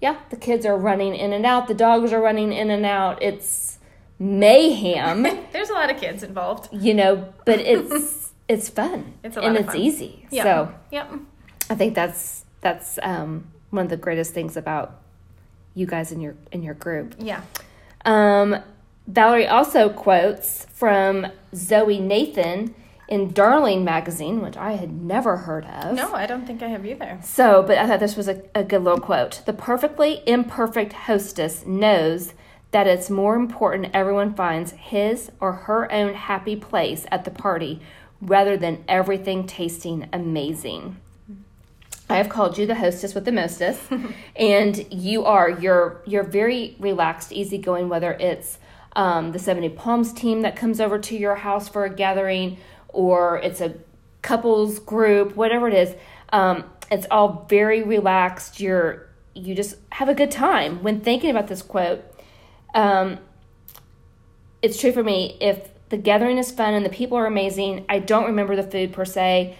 yeah 0.00 0.16
the 0.30 0.36
kids 0.36 0.64
are 0.66 0.76
running 0.76 1.14
in 1.14 1.32
and 1.32 1.44
out 1.46 1.66
the 1.68 1.74
dogs 1.74 2.12
are 2.12 2.20
running 2.20 2.52
in 2.52 2.70
and 2.70 2.84
out 2.86 3.20
it's 3.22 3.78
mayhem 4.18 5.22
There's 5.52 5.70
a 5.70 5.74
lot 5.74 5.90
of 5.90 5.98
kids 5.98 6.22
involved. 6.22 6.68
you 6.72 6.94
know 6.94 7.32
but 7.44 7.58
it's 7.60 8.32
it's 8.48 8.68
fun 8.68 9.14
It's 9.24 9.36
a 9.36 9.40
lot 9.40 9.48
and 9.48 9.56
it's 9.56 9.66
fun. 9.68 9.76
easy 9.76 10.26
Yeah. 10.30 10.42
so 10.44 10.74
Yep. 10.90 11.12
i 11.70 11.74
think 11.74 11.94
that's 11.94 12.44
that's 12.60 12.98
um 13.02 13.46
one 13.70 13.84
of 13.84 13.90
the 13.90 13.96
greatest 13.96 14.32
things 14.32 14.56
about 14.56 15.00
you 15.74 15.86
guys 15.86 16.12
in 16.12 16.20
your 16.20 16.34
in 16.52 16.62
your 16.62 16.74
group 16.74 17.14
Yeah. 17.18 17.42
um, 18.04 18.56
Valerie 19.08 19.46
also 19.46 19.88
quotes 19.88 20.64
from 20.74 21.26
Zoe 21.54 22.00
Nathan 22.00 22.74
in 23.08 23.32
Darling 23.32 23.84
magazine, 23.84 24.40
which 24.40 24.56
I 24.56 24.72
had 24.72 24.92
never 24.92 25.36
heard 25.36 25.64
of. 25.66 25.94
No, 25.94 26.12
I 26.12 26.26
don't 26.26 26.46
think 26.46 26.62
I 26.62 26.68
have 26.68 26.84
either. 26.84 27.18
So, 27.22 27.62
but 27.62 27.78
I 27.78 27.86
thought 27.86 28.00
this 28.00 28.16
was 28.16 28.28
a, 28.28 28.42
a 28.54 28.64
good 28.64 28.82
little 28.82 29.00
quote. 29.00 29.42
The 29.46 29.52
perfectly 29.52 30.22
imperfect 30.26 30.92
hostess 30.92 31.64
knows 31.64 32.34
that 32.72 32.86
it's 32.86 33.08
more 33.08 33.36
important 33.36 33.94
everyone 33.94 34.34
finds 34.34 34.72
his 34.72 35.30
or 35.40 35.52
her 35.52 35.90
own 35.92 36.14
happy 36.14 36.56
place 36.56 37.06
at 37.10 37.24
the 37.24 37.30
party 37.30 37.80
rather 38.20 38.56
than 38.56 38.84
everything 38.88 39.46
tasting 39.46 40.08
amazing. 40.12 40.96
I 42.08 42.16
have 42.16 42.28
called 42.28 42.56
you 42.56 42.66
the 42.66 42.76
hostess 42.76 43.14
with 43.14 43.24
the 43.24 43.32
mostest, 43.32 43.82
and 44.36 44.92
you 44.92 45.24
are 45.24 45.50
you're 45.50 46.02
you're 46.06 46.22
very 46.22 46.76
relaxed, 46.78 47.32
easygoing. 47.32 47.88
Whether 47.88 48.12
it's 48.12 48.58
um, 48.94 49.32
the 49.32 49.38
Seventy 49.38 49.68
Palms 49.68 50.12
team 50.12 50.42
that 50.42 50.54
comes 50.54 50.80
over 50.80 50.98
to 50.98 51.16
your 51.16 51.34
house 51.34 51.68
for 51.68 51.84
a 51.84 51.90
gathering, 51.90 52.58
or 52.96 53.38
it's 53.38 53.60
a 53.60 53.74
couples 54.22 54.78
group, 54.78 55.36
whatever 55.36 55.68
it 55.68 55.74
is, 55.74 55.94
um, 56.32 56.64
it's 56.90 57.06
all 57.10 57.46
very 57.48 57.82
relaxed. 57.82 58.60
You're 58.60 59.06
you 59.34 59.54
just 59.54 59.76
have 59.92 60.08
a 60.08 60.14
good 60.14 60.30
time 60.30 60.82
when 60.82 61.00
thinking 61.00 61.30
about 61.30 61.46
this 61.46 61.62
quote. 61.62 62.02
Um, 62.74 63.18
it's 64.62 64.80
true 64.80 64.92
for 64.92 65.02
me. 65.02 65.36
If 65.40 65.68
the 65.90 65.98
gathering 65.98 66.38
is 66.38 66.50
fun 66.50 66.74
and 66.74 66.84
the 66.84 66.90
people 66.90 67.18
are 67.18 67.26
amazing, 67.26 67.84
I 67.88 67.98
don't 67.98 68.24
remember 68.24 68.56
the 68.56 68.62
food 68.62 68.92
per 68.92 69.04
se. 69.04 69.56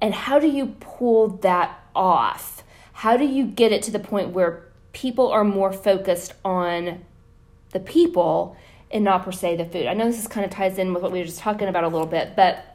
And 0.00 0.14
how 0.14 0.38
do 0.38 0.48
you 0.48 0.74
pull 0.80 1.28
that 1.38 1.78
off? 1.94 2.64
How 2.94 3.18
do 3.18 3.26
you 3.26 3.44
get 3.44 3.72
it 3.72 3.82
to 3.84 3.90
the 3.90 3.98
point 3.98 4.30
where 4.30 4.64
people 4.92 5.30
are 5.30 5.44
more 5.44 5.72
focused 5.72 6.32
on 6.44 7.04
the 7.72 7.80
people 7.80 8.56
and 8.90 9.04
not 9.04 9.24
per 9.24 9.32
se 9.32 9.56
the 9.56 9.66
food? 9.66 9.86
I 9.86 9.92
know 9.92 10.06
this 10.06 10.18
is 10.18 10.26
kind 10.26 10.46
of 10.46 10.50
ties 10.50 10.78
in 10.78 10.94
with 10.94 11.02
what 11.02 11.12
we 11.12 11.18
were 11.18 11.26
just 11.26 11.40
talking 11.40 11.68
about 11.68 11.84
a 11.84 11.88
little 11.88 12.06
bit, 12.06 12.34
but 12.34 12.69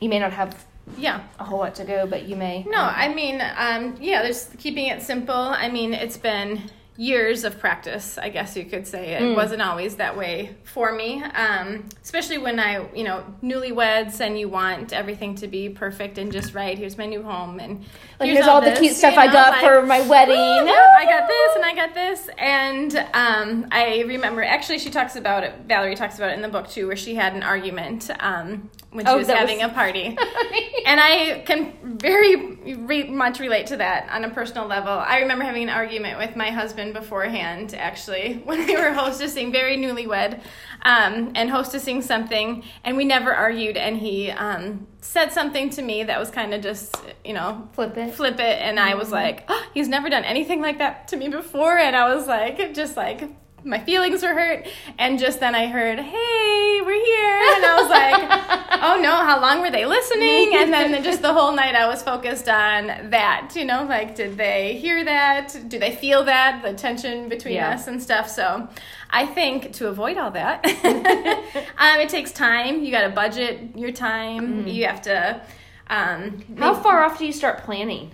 you 0.00 0.08
may 0.08 0.18
not 0.18 0.32
have 0.32 0.64
Yeah. 0.96 1.20
a 1.38 1.44
whole 1.44 1.58
lot 1.58 1.74
to 1.76 1.84
go, 1.84 2.06
but 2.06 2.28
you 2.28 2.36
may. 2.36 2.64
No, 2.68 2.80
I 2.80 3.12
mean, 3.12 3.42
um, 3.56 3.96
yeah, 4.00 4.22
there's 4.22 4.48
keeping 4.58 4.86
it 4.86 5.02
simple. 5.02 5.34
I 5.34 5.68
mean, 5.68 5.92
it's 5.94 6.16
been 6.16 6.62
years 7.00 7.44
of 7.44 7.60
practice, 7.60 8.18
I 8.18 8.28
guess 8.28 8.56
you 8.56 8.64
could 8.64 8.84
say. 8.84 9.12
It 9.14 9.36
wasn't 9.36 9.62
always 9.62 9.96
that 9.96 10.16
way 10.16 10.56
for 10.64 10.92
me, 10.92 11.22
um, 11.22 11.84
especially 12.02 12.38
when 12.38 12.58
I, 12.58 12.92
you 12.92 13.04
know, 13.04 13.24
newlyweds 13.40 14.20
and 14.20 14.36
you 14.36 14.48
want 14.48 14.92
everything 14.92 15.36
to 15.36 15.46
be 15.46 15.68
perfect 15.68 16.18
and 16.18 16.32
just 16.32 16.54
right. 16.54 16.76
Here's 16.76 16.98
my 16.98 17.06
new 17.06 17.22
home 17.22 17.60
and 17.60 17.84
Like, 18.18 18.30
here's 18.30 18.48
all 18.48 18.60
the 18.60 18.70
this, 18.70 18.80
cute 18.80 18.96
stuff 18.96 19.14
you 19.14 19.20
I 19.20 19.32
got 19.32 19.52
like, 19.52 19.60
for 19.60 19.86
my 19.86 20.00
wedding. 20.08 20.34
"Woo, 20.36 20.72
I 20.72 21.04
got 21.04 21.28
this 21.28 21.54
and 21.56 21.64
I 21.64 21.74
got 21.76 21.94
this. 21.94 22.28
And 22.36 22.96
um, 23.14 23.68
I 23.70 24.00
remember, 24.04 24.42
actually, 24.42 24.80
she 24.80 24.90
talks 24.90 25.14
about 25.14 25.44
it, 25.44 25.54
Valerie 25.68 25.94
talks 25.94 26.16
about 26.16 26.30
it 26.30 26.34
in 26.34 26.42
the 26.42 26.48
book 26.48 26.68
too, 26.68 26.88
where 26.88 26.96
she 26.96 27.14
had 27.14 27.32
an 27.34 27.44
argument 27.44 28.10
um, 28.18 28.68
when 28.90 29.06
she 29.06 29.12
Oh, 29.12 29.18
was 29.18 29.28
having 29.28 29.58
was- 29.58 29.70
a 29.70 29.72
party. 29.72 30.18
and 30.84 30.98
I 31.00 31.44
can 31.46 31.74
very 32.00 32.74
re- 32.74 33.08
much 33.08 33.38
relate 33.38 33.68
to 33.68 33.76
that 33.76 34.08
on 34.10 34.24
a 34.24 34.30
personal 34.30 34.66
level. 34.66 34.92
I 34.92 35.20
remember 35.20 35.44
having 35.44 35.62
an 35.62 35.68
argument 35.70 36.18
with 36.18 36.34
my 36.34 36.50
husband 36.50 36.87
beforehand, 36.92 37.74
actually, 37.74 38.34
when 38.44 38.66
we 38.66 38.74
were 38.76 38.90
hostessing, 38.90 39.52
very 39.52 39.76
newlywed, 39.76 40.40
um, 40.82 41.32
and 41.34 41.50
hostessing 41.50 42.02
something, 42.02 42.64
and 42.84 42.96
we 42.96 43.04
never 43.04 43.34
argued. 43.34 43.76
And 43.76 43.96
he 43.98 44.30
um, 44.30 44.86
said 45.00 45.32
something 45.32 45.70
to 45.70 45.82
me 45.82 46.02
that 46.04 46.18
was 46.18 46.30
kind 46.30 46.54
of 46.54 46.62
just, 46.62 46.96
you 47.24 47.32
know, 47.34 47.68
Flip 47.72 47.96
it. 47.96 48.14
flip 48.14 48.34
it 48.40 48.60
and 48.60 48.78
i 48.80 48.94
was 48.94 49.10
like 49.12 49.44
oh, 49.48 49.66
he's 49.74 49.88
never 49.88 50.08
done 50.10 50.24
anything 50.24 50.60
like 50.60 50.78
that 50.78 51.06
to 51.08 51.16
me 51.16 51.28
before 51.28 51.78
and 51.78 51.94
i 51.94 52.12
was 52.14 52.26
like 52.26 52.74
just 52.74 52.96
like 52.96 53.22
my 53.64 53.78
feelings 53.78 54.22
were 54.22 54.34
hurt 54.34 54.66
and 54.98 55.18
just 55.18 55.40
then 55.40 55.54
i 55.54 55.66
heard 55.66 55.98
hey 55.98 56.80
we're 56.84 57.04
here. 57.04 57.40
And 57.56 57.64
i 57.64 57.78
was 57.80 57.90
like 57.90 58.68
oh 58.82 59.00
no 59.00 59.10
how 59.16 59.40
long 59.40 59.60
were 59.60 59.70
they 59.70 59.84
listening? 59.84 60.52
And 60.54 60.72
then 60.72 61.02
just 61.10 61.22
the 61.22 61.32
whole 61.32 61.52
night 61.52 61.74
i 61.74 61.86
was 61.86 62.02
focused 62.02 62.48
on 62.48 63.10
that 63.10 63.52
you 63.56 63.64
know 63.64 63.84
like 63.84 64.14
did 64.14 64.36
they 64.36 64.76
hear 64.78 65.04
that? 65.04 65.56
Do 65.68 65.78
they 65.78 65.94
feel 65.94 66.24
that 66.24 66.62
the 66.62 66.72
tension 66.72 67.28
between 67.28 67.54
Yeah. 67.54 67.70
us 67.74 67.86
and 67.88 68.00
stuff? 68.02 68.28
So 68.28 68.68
i 69.10 69.26
think 69.26 69.72
to 69.74 69.88
avoid 69.88 70.16
all 70.18 70.30
that 70.32 70.64
um, 71.78 72.00
it 72.00 72.08
takes 72.08 72.32
time. 72.32 72.82
You 72.84 72.90
got 72.90 73.02
to 73.02 73.10
budget 73.10 73.76
your 73.76 73.90
time. 73.92 74.66
You 74.66 74.86
have 74.86 75.02
to 75.02 75.40
um, 75.88 76.42
How 76.58 76.74
far 76.74 77.02
off 77.04 77.18
do 77.18 77.24
you 77.26 77.32
start 77.32 77.64
planning? 77.64 78.12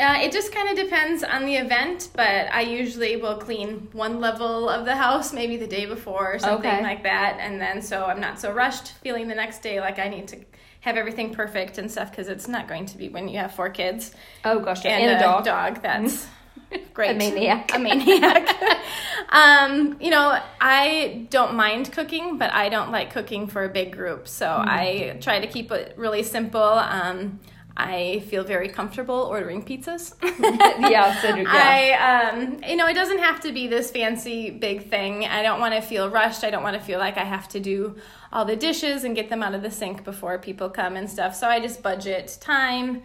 Uh, 0.00 0.16
it 0.20 0.32
just 0.32 0.52
kind 0.52 0.68
of 0.70 0.76
depends 0.84 1.22
on 1.22 1.44
the 1.44 1.56
event, 1.56 2.08
but 2.14 2.50
I 2.52 2.62
usually 2.62 3.16
will 3.16 3.36
clean 3.36 3.88
one 3.92 4.20
level 4.20 4.68
of 4.68 4.84
the 4.84 4.96
house, 4.96 5.32
maybe 5.32 5.56
the 5.58 5.66
day 5.66 5.86
before 5.86 6.34
or 6.34 6.38
something 6.38 6.70
Okay. 6.70 6.82
like 6.82 7.02
that, 7.04 7.36
and 7.40 7.60
then 7.60 7.82
so 7.82 8.04
I'm 8.06 8.20
not 8.20 8.40
so 8.40 8.52
rushed 8.52 8.92
feeling 9.02 9.28
the 9.28 9.34
next 9.34 9.60
day 9.62 9.80
like 9.80 9.98
I 9.98 10.08
need 10.08 10.26
to 10.28 10.38
have 10.80 10.96
everything 10.96 11.34
perfect 11.34 11.76
and 11.78 11.90
stuff 11.90 12.10
because 12.10 12.28
it's 12.28 12.48
not 12.48 12.66
going 12.66 12.86
to 12.86 12.96
be 12.96 13.08
when 13.10 13.28
you 13.28 13.38
have 13.38 13.52
four 13.54 13.68
kids 13.68 14.12
Oh 14.44 14.58
gosh, 14.60 14.84
and, 14.86 15.04
and, 15.10 15.20
a 15.22 15.38
a 15.40 15.44
dog. 15.44 15.82
That's 15.82 16.26
great. 16.94 17.10
A 17.10 17.14
maniac. 17.18 17.74
A 17.74 17.78
maniac. 17.78 18.48
um, 19.30 19.96
you 20.00 20.10
know, 20.10 20.38
I 20.60 21.26
don't 21.30 21.54
mind 21.54 21.92
cooking, 21.92 22.38
but 22.38 22.52
I 22.52 22.68
don't 22.68 22.90
like 22.90 23.12
cooking 23.12 23.46
for 23.46 23.64
a 23.64 23.68
big 23.68 23.92
group. 23.92 24.26
So 24.28 24.46
Mm-hmm. 24.46 24.68
I 24.68 25.16
try 25.20 25.40
to 25.40 25.46
keep 25.46 25.70
it 25.70 25.94
really 25.98 26.22
simple. 26.22 26.62
Um, 26.62 27.40
I 27.88 28.20
feel 28.28 28.44
very 28.44 28.68
comfortable 28.68 29.14
ordering 29.14 29.62
pizzas. 29.64 30.14
yeah, 30.90 31.20
so 31.20 31.34
do, 31.34 31.42
yeah. 31.42 31.48
I, 31.48 32.30
um, 32.30 32.62
you 32.66 32.76
know, 32.76 32.86
it 32.86 32.94
doesn't 32.94 33.18
have 33.18 33.40
to 33.40 33.52
be 33.52 33.66
this 33.66 33.90
fancy 33.90 34.50
big 34.50 34.88
thing. 34.88 35.24
I 35.24 35.42
don't 35.42 35.60
want 35.60 35.74
to 35.74 35.80
feel 35.80 36.10
rushed. 36.10 36.44
I 36.44 36.50
don't 36.50 36.62
want 36.62 36.76
to 36.76 36.82
feel 36.82 36.98
like 36.98 37.16
I 37.16 37.24
have 37.24 37.48
to 37.48 37.60
do 37.60 37.96
all 38.32 38.44
the 38.44 38.56
dishes 38.56 39.04
and 39.04 39.16
get 39.16 39.28
them 39.28 39.42
out 39.42 39.54
of 39.54 39.62
the 39.62 39.70
sink 39.70 40.04
before 40.04 40.38
people 40.38 40.70
come 40.70 40.96
and 40.96 41.08
stuff. 41.08 41.34
So 41.34 41.48
I 41.48 41.60
just 41.60 41.82
budget 41.82 42.38
time, 42.40 43.02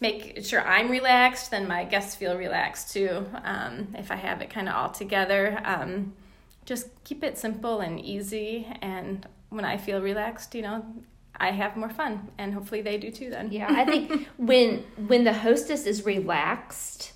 make 0.00 0.44
sure 0.44 0.66
I'm 0.66 0.90
relaxed, 0.90 1.50
then 1.50 1.66
my 1.66 1.84
guests 1.84 2.14
feel 2.14 2.36
relaxed 2.36 2.92
too. 2.92 3.26
Um, 3.44 3.94
if 3.98 4.10
I 4.10 4.16
have 4.16 4.40
it 4.42 4.50
kind 4.50 4.68
of 4.68 4.74
all 4.74 4.90
together, 4.90 5.60
um, 5.64 6.12
just 6.64 6.88
keep 7.04 7.24
it 7.24 7.36
simple 7.36 7.80
and 7.80 8.00
easy. 8.00 8.66
And 8.80 9.26
when 9.48 9.64
I 9.64 9.76
feel 9.76 10.00
relaxed, 10.00 10.54
you 10.54 10.62
know, 10.62 10.84
I 11.40 11.50
have 11.52 11.76
more 11.76 11.88
fun, 11.88 12.28
and 12.38 12.52
hopefully 12.52 12.82
they 12.82 12.98
do 12.98 13.10
too. 13.10 13.30
Then, 13.30 13.50
Yeah, 13.50 13.66
I 13.70 13.84
think 13.84 14.28
when 14.36 14.84
when 15.08 15.24
the 15.24 15.32
hostess 15.32 15.86
is 15.86 16.04
relaxed, 16.04 17.12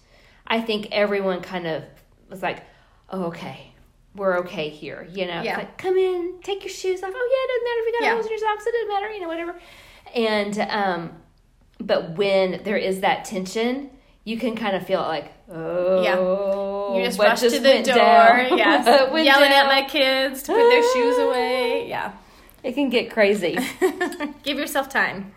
I 0.46 0.60
think 0.60 0.88
everyone 0.90 1.40
kind 1.42 1.66
of 1.66 1.84
was 2.30 2.42
like, 2.42 2.64
"Oh, 3.10 3.24
okay, 3.24 3.72
we're 4.16 4.38
okay 4.38 4.70
here." 4.70 5.06
You 5.12 5.26
know, 5.26 5.36
It's 5.38 5.44
Yeah. 5.46 5.58
like 5.58 5.76
come 5.78 5.96
in, 5.96 6.40
take 6.42 6.64
your 6.64 6.72
shoes 6.72 7.02
off. 7.02 7.12
Oh 7.14 7.28
yeah, 7.34 7.44
it 7.44 7.48
doesn't 7.52 7.64
matter 7.68 7.80
if 7.80 7.86
you 7.86 7.92
got 7.92 8.04
Yeah. 8.06 8.12
holes 8.14 8.26
in 8.26 8.30
your 8.32 8.38
socks. 8.38 8.66
It 8.66 8.72
doesn't 8.72 8.88
matter, 8.88 9.10
you 9.10 9.20
know, 9.20 9.28
whatever. 9.28 9.54
And 10.14 10.58
um, 10.70 11.12
but 11.80 12.16
when 12.16 12.62
there 12.64 12.76
is 12.78 13.00
that 13.00 13.24
tension, 13.26 13.90
you 14.24 14.38
can 14.38 14.56
kind 14.56 14.74
of 14.74 14.86
feel 14.86 15.00
like, 15.02 15.32
oh, 15.50 16.02
yeah. 16.02 16.16
You 16.96 17.04
just 17.04 17.18
what 17.18 17.28
rush 17.28 17.40
to 17.40 17.50
the 17.50 17.82
door, 17.82 17.94
down? 17.94 18.56
yes, 18.64 18.86
yelling 18.86 19.52
at 19.52 19.66
my 19.66 19.82
kids 19.88 20.42
to 20.44 20.52
put 20.52 20.68
their 20.70 20.82
shoes 20.94 21.18
away. 21.18 21.88
Yeah, 21.88 22.12
It 22.64 22.74
can 22.74 22.88
get 22.90 23.10
crazy. 23.10 23.56
give 24.42 24.58
yourself 24.58 24.88
time. 24.88 25.32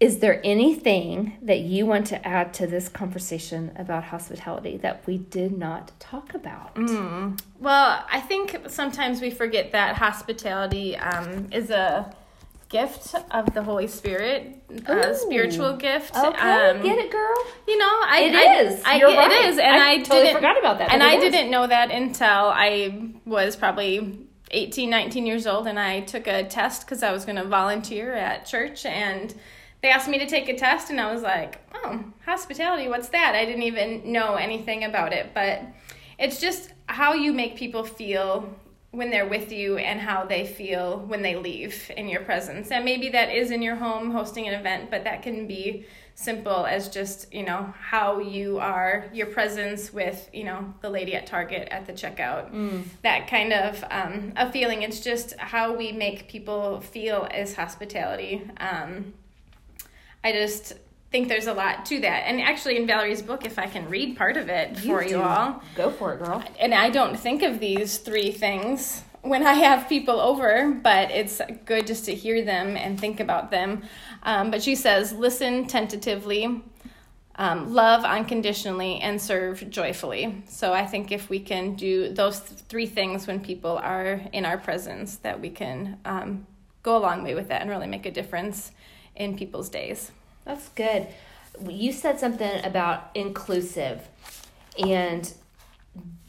Is 0.00 0.18
there 0.18 0.40
anything 0.44 1.36
that 1.42 1.60
you 1.60 1.86
want 1.86 2.06
to 2.08 2.26
add 2.26 2.52
to 2.54 2.66
this 2.66 2.88
conversation 2.88 3.72
about 3.76 4.04
hospitality 4.04 4.76
that 4.78 5.06
we 5.06 5.18
did 5.18 5.56
not 5.56 5.92
talk 5.98 6.34
about? 6.34 6.76
Well, 7.60 8.04
I 8.10 8.20
think 8.20 8.58
sometimes 8.68 9.20
we 9.20 9.30
forget 9.30 9.72
that 9.72 9.96
hospitality 9.96 10.96
um, 10.96 11.48
is 11.52 11.70
a 11.70 12.12
gift 12.68 13.14
of 13.30 13.54
the 13.54 13.62
Holy 13.62 13.86
Spirit, 13.86 14.62
a 14.86 15.14
spiritual 15.14 15.76
gift. 15.76 16.14
Okay, 16.16 16.40
Um, 16.70 16.82
get 16.82 16.98
it, 16.98 17.10
girl. 17.10 17.36
You 17.68 17.78
know, 17.78 17.86
I 17.86 18.20
It 18.26 18.34
I, 18.34 18.60
is. 18.62 18.82
I, 18.84 18.96
You're 18.96 19.10
it 19.10 19.16
right. 19.16 19.44
is, 19.48 19.58
and 19.58 19.76
I 19.76 19.92
I, 19.92 19.98
totally 19.98 20.20
didn't, 20.24 20.36
forgot 20.36 20.58
about 20.58 20.78
that, 20.78 20.92
And 20.92 21.02
I 21.02 21.14
it 21.14 21.22
is. 21.22 21.32
didn't 21.32 21.50
know 21.50 21.66
that 21.66 21.90
until 21.92 22.26
I 22.28 23.10
was 23.24 23.54
probably 23.54 24.26
18, 24.54 24.88
19 24.88 25.26
years 25.26 25.46
old, 25.46 25.66
and 25.66 25.78
I 25.78 26.00
took 26.00 26.26
a 26.26 26.44
test 26.44 26.82
because 26.82 27.02
I 27.02 27.12
was 27.12 27.24
going 27.24 27.36
to 27.36 27.44
volunteer 27.44 28.14
at 28.14 28.46
church, 28.46 28.86
and 28.86 29.34
they 29.82 29.90
asked 29.90 30.08
me 30.08 30.18
to 30.18 30.26
take 30.26 30.48
a 30.48 30.56
test, 30.56 30.90
and 30.90 31.00
I 31.00 31.12
was 31.12 31.22
like, 31.22 31.60
"Oh, 31.74 32.04
hospitality, 32.24 32.88
what's 32.88 33.08
that?" 33.08 33.34
I 33.34 33.44
didn't 33.44 33.62
even 33.62 34.12
know 34.12 34.36
anything 34.36 34.84
about 34.84 35.12
it, 35.12 35.34
but 35.34 35.62
it's 36.18 36.40
just 36.40 36.70
how 36.86 37.14
you 37.14 37.32
make 37.32 37.56
people 37.56 37.84
feel 37.84 38.48
when 38.92 39.10
they're 39.10 39.28
with 39.28 39.50
you 39.50 39.76
and 39.76 40.00
how 40.00 40.24
they 40.24 40.46
feel 40.46 41.00
when 41.00 41.22
they 41.22 41.34
leave 41.34 41.90
in 41.96 42.08
your 42.08 42.22
presence. 42.22 42.70
And 42.70 42.84
maybe 42.84 43.08
that 43.10 43.30
is 43.30 43.50
in 43.50 43.60
your 43.60 43.74
home 43.74 44.12
hosting 44.12 44.46
an 44.46 44.54
event, 44.54 44.90
but 44.90 45.04
that 45.04 45.22
can 45.22 45.46
be 45.46 45.84
simple 46.14 46.64
as 46.64 46.88
just, 46.88 47.32
you 47.34 47.42
know, 47.44 47.74
how 47.78 48.18
you 48.20 48.58
are, 48.58 49.06
your 49.12 49.26
presence 49.26 49.92
with, 49.92 50.28
you 50.32 50.44
know, 50.44 50.72
the 50.80 50.88
lady 50.88 51.14
at 51.14 51.26
Target 51.26 51.68
at 51.70 51.86
the 51.86 51.92
checkout. 51.92 52.84
That 53.02 53.26
kind 53.28 53.52
of 53.52 53.84
um, 53.90 54.32
a 54.36 54.50
feeling. 54.50 54.82
It's 54.82 55.00
just 55.00 55.36
how 55.38 55.74
we 55.74 55.92
make 55.92 56.28
people 56.28 56.80
feel 56.80 57.26
as 57.30 57.54
hospitality. 57.54 58.48
Um, 58.58 59.14
I 60.22 60.32
just 60.32 60.74
think 61.10 61.28
there's 61.28 61.46
a 61.46 61.52
lot 61.52 61.84
to 61.86 62.00
that. 62.00 62.24
And 62.26 62.40
actually, 62.40 62.76
in 62.76 62.86
Valerie's 62.86 63.22
book, 63.22 63.44
if 63.44 63.58
I 63.58 63.66
can 63.66 63.88
read 63.90 64.16
part 64.16 64.36
of 64.36 64.48
it 64.48 64.78
for 64.78 65.02
you 65.02 65.10
do. 65.10 65.22
all, 65.22 65.62
Go 65.76 65.90
for 65.90 66.14
it, 66.14 66.18
girl. 66.18 66.42
and 66.58 66.72
I 66.74 66.90
don't 66.90 67.18
think 67.18 67.42
of 67.42 67.60
these 67.60 67.98
three 67.98 68.30
things 68.32 69.02
when 69.24 69.46
I 69.46 69.54
have 69.54 69.88
people 69.88 70.20
over, 70.20 70.70
but 70.70 71.10
it's 71.10 71.40
good 71.64 71.86
just 71.86 72.04
to 72.04 72.14
hear 72.14 72.44
them 72.44 72.76
and 72.76 73.00
think 73.00 73.20
about 73.20 73.50
them. 73.50 73.82
Um, 74.22 74.50
but 74.50 74.62
she 74.62 74.74
says, 74.74 75.12
listen 75.14 75.66
tentatively, 75.66 76.62
um, 77.36 77.72
love 77.72 78.04
unconditionally, 78.04 79.00
and 79.00 79.20
serve 79.20 79.68
joyfully. 79.70 80.42
So 80.46 80.74
I 80.74 80.84
think 80.84 81.10
if 81.10 81.30
we 81.30 81.40
can 81.40 81.74
do 81.74 82.12
those 82.12 82.40
th- 82.40 82.60
three 82.68 82.86
things 82.86 83.26
when 83.26 83.40
people 83.40 83.78
are 83.78 84.20
in 84.32 84.44
our 84.44 84.58
presence, 84.58 85.16
that 85.16 85.40
we 85.40 85.48
can 85.48 85.98
um, 86.04 86.46
go 86.82 86.96
a 86.96 86.98
long 86.98 87.24
way 87.24 87.34
with 87.34 87.48
that 87.48 87.62
and 87.62 87.70
really 87.70 87.86
make 87.86 88.04
a 88.04 88.10
difference 88.10 88.72
in 89.16 89.38
people's 89.38 89.70
days. 89.70 90.12
That's 90.44 90.68
good. 90.68 91.08
You 91.66 91.92
said 91.92 92.20
something 92.20 92.62
about 92.62 93.10
inclusive, 93.14 94.06
and 94.78 95.32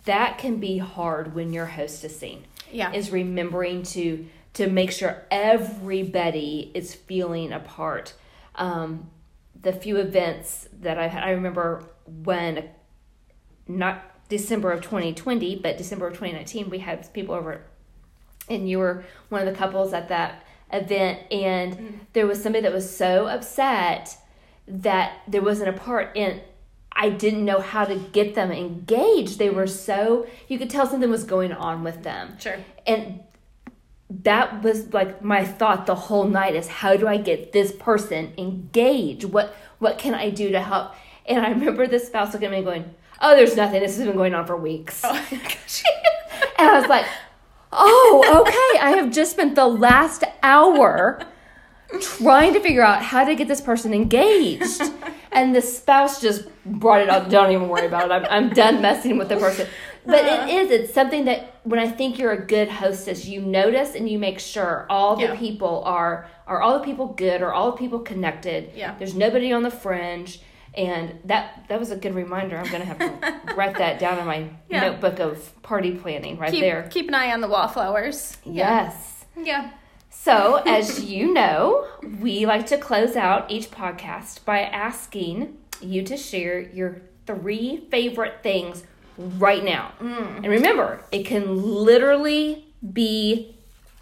that 0.05 0.37
can 0.37 0.57
be 0.57 0.77
hard 0.77 1.35
when 1.35 1.51
you're 1.51 1.73
hostessing. 1.75 2.43
Yeah. 2.75 2.91
Is 2.91 3.11
remembering 3.11 3.83
to 3.83 4.27
to 4.55 4.69
make 4.69 4.91
sure 4.91 5.23
everybody 5.31 6.71
is 6.73 6.93
feeling 6.93 7.51
a 7.51 7.59
part. 7.59 8.13
Um, 8.55 9.09
the 9.61 9.73
few 9.73 9.97
events 9.97 10.67
that 10.81 10.97
I 10.97 11.07
had, 11.07 11.23
I 11.23 11.31
remember 11.31 11.83
when 12.05 12.69
not 13.67 14.03
December 14.29 14.71
of 14.71 14.81
2020, 14.81 15.57
but 15.57 15.77
December 15.77 16.07
of 16.07 16.13
2019, 16.13 16.69
we 16.69 16.79
had 16.79 17.11
people 17.13 17.35
over, 17.35 17.61
and 18.49 18.69
you 18.69 18.79
were 18.79 19.03
one 19.29 19.45
of 19.45 19.47
the 19.47 19.57
couples 19.57 19.93
at 19.93 20.09
that 20.09 20.45
event, 20.71 21.31
and 21.31 21.73
mm-hmm. 21.73 21.97
there 22.13 22.27
was 22.27 22.41
somebody 22.41 22.63
that 22.63 22.73
was 22.73 22.89
so 22.95 23.27
upset 23.27 24.17
that 24.67 25.19
there 25.27 25.41
wasn't 25.41 25.69
a 25.69 25.73
part, 25.73 26.15
and 26.15 26.41
I 26.95 27.09
didn't 27.09 27.43
know 27.43 27.59
how 27.59 27.85
to 27.85 27.95
get 27.95 28.35
them 28.35 28.51
engaged. 28.51 29.37
They 29.37 29.49
were 29.49 29.67
so 29.67 30.27
you 30.47 30.57
could 30.57 30.69
tell 30.69 30.87
something 30.87 31.09
was 31.09 31.25
going 31.25 31.51
on 31.51 31.83
with 31.83 32.03
them. 32.03 32.37
Sure. 32.39 32.57
And 32.87 33.19
that 34.09 34.63
was 34.63 34.93
like 34.93 35.21
my 35.21 35.43
thought 35.43 35.85
the 35.85 35.95
whole 35.95 36.25
night 36.25 36.55
is 36.55 36.67
how 36.67 36.95
do 36.95 37.07
I 37.07 37.17
get 37.17 37.51
this 37.51 37.71
person 37.73 38.33
engaged? 38.37 39.25
What 39.25 39.55
what 39.79 39.97
can 39.97 40.13
I 40.13 40.29
do 40.29 40.51
to 40.51 40.61
help? 40.61 40.93
And 41.25 41.43
I 41.45 41.49
remember 41.49 41.87
the 41.87 41.99
spouse 41.99 42.33
looking 42.33 42.47
at 42.47 42.51
me 42.51 42.63
going, 42.63 42.93
oh, 43.19 43.35
there's 43.35 43.55
nothing. 43.55 43.81
This 43.81 43.97
has 43.97 44.05
been 44.05 44.15
going 44.15 44.33
on 44.33 44.45
for 44.45 44.55
weeks. 44.55 45.01
Oh, 45.03 45.27
and 45.31 46.69
I 46.69 46.79
was 46.79 46.87
like, 46.87 47.05
oh, 47.71 48.41
okay. 48.41 48.79
I 48.85 48.91
have 48.91 49.11
just 49.11 49.31
spent 49.31 49.55
the 49.55 49.67
last 49.67 50.23
hour 50.43 51.21
trying 52.01 52.53
to 52.53 52.59
figure 52.59 52.81
out 52.81 53.01
how 53.01 53.23
to 53.23 53.35
get 53.35 53.47
this 53.47 53.61
person 53.61 53.93
engaged. 53.93 54.81
And 55.35 55.53
the 55.53 55.61
spouse 55.61 56.21
just 56.21 56.47
brought 56.65 57.01
it 57.01 57.09
up. 57.09 57.29
Don't 57.29 57.51
even 57.51 57.67
worry 57.67 57.85
about 57.85 58.09
it. 58.09 58.13
I'm, 58.13 58.25
I'm 58.29 58.53
done 58.53 58.81
messing 58.81 59.17
with 59.17 59.27
the 59.27 59.35
person. 59.35 59.67
But 60.05 60.23
it 60.23 60.31
uh-huh. 60.31 60.47
is, 60.49 60.71
it's 60.71 60.93
something 60.93 61.25
that 61.25 61.59
when 61.63 61.77
I 61.77 61.89
think 61.89 62.17
you're 62.17 62.31
a 62.31 62.41
good 62.41 62.69
hostess, 62.69 63.25
you 63.25 63.41
notice 63.41 63.95
and 63.95 64.07
you 64.07 64.17
make 64.17 64.39
sure 64.39 64.85
all 64.89 65.17
the 65.17 65.23
yeah. 65.23 65.35
people 65.35 65.83
are, 65.83 66.29
are 66.47 66.61
all 66.61 66.79
the 66.79 66.85
people 66.85 67.07
good, 67.07 67.41
or 67.41 67.53
all 67.53 67.71
the 67.71 67.77
people 67.77 67.99
connected. 67.99 68.71
Yeah. 68.77 68.95
There's 68.97 69.13
nobody 69.13 69.51
on 69.51 69.63
the 69.63 69.71
fringe 69.71 70.39
and 70.75 71.19
that 71.25 71.65
that 71.69 71.79
was 71.79 71.91
a 71.91 71.95
good 71.95 72.13
reminder. 72.13 72.57
I'm 72.57 72.69
gonna 72.69 72.85
have 72.85 72.99
to 72.99 73.53
write 73.55 73.77
that 73.77 73.99
down 73.99 74.19
in 74.19 74.25
my 74.25 74.49
yeah. 74.69 74.81
notebook 74.81 75.19
of 75.19 75.61
party 75.63 75.95
planning 75.95 76.37
right 76.37 76.51
keep, 76.51 76.61
there. 76.61 76.87
Keep 76.91 77.07
an 77.07 77.15
eye 77.15 77.31
on 77.31 77.41
the 77.41 77.47
wallflowers. 77.47 78.37
Yes. 78.45 79.25
Yeah. 79.41 79.71
So, 80.25 80.55
as 80.65 81.03
you 81.03 81.31
know, 81.31 81.85
we 82.19 82.47
like 82.47 82.65
to 82.67 82.79
close 82.79 83.15
out 83.15 83.51
each 83.51 83.69
podcast 83.69 84.43
by 84.43 84.61
asking 84.61 85.55
you 85.79 86.01
to 86.01 86.17
share 86.17 86.59
your 86.59 87.03
three 87.27 87.85
favorite 87.91 88.41
things 88.41 88.85
right 89.19 89.63
now. 89.63 89.91
Mm. 89.99 90.37
And 90.37 90.47
remember, 90.47 91.03
it 91.11 91.27
can 91.27 91.61
literally 91.61 92.65
be 92.91 93.55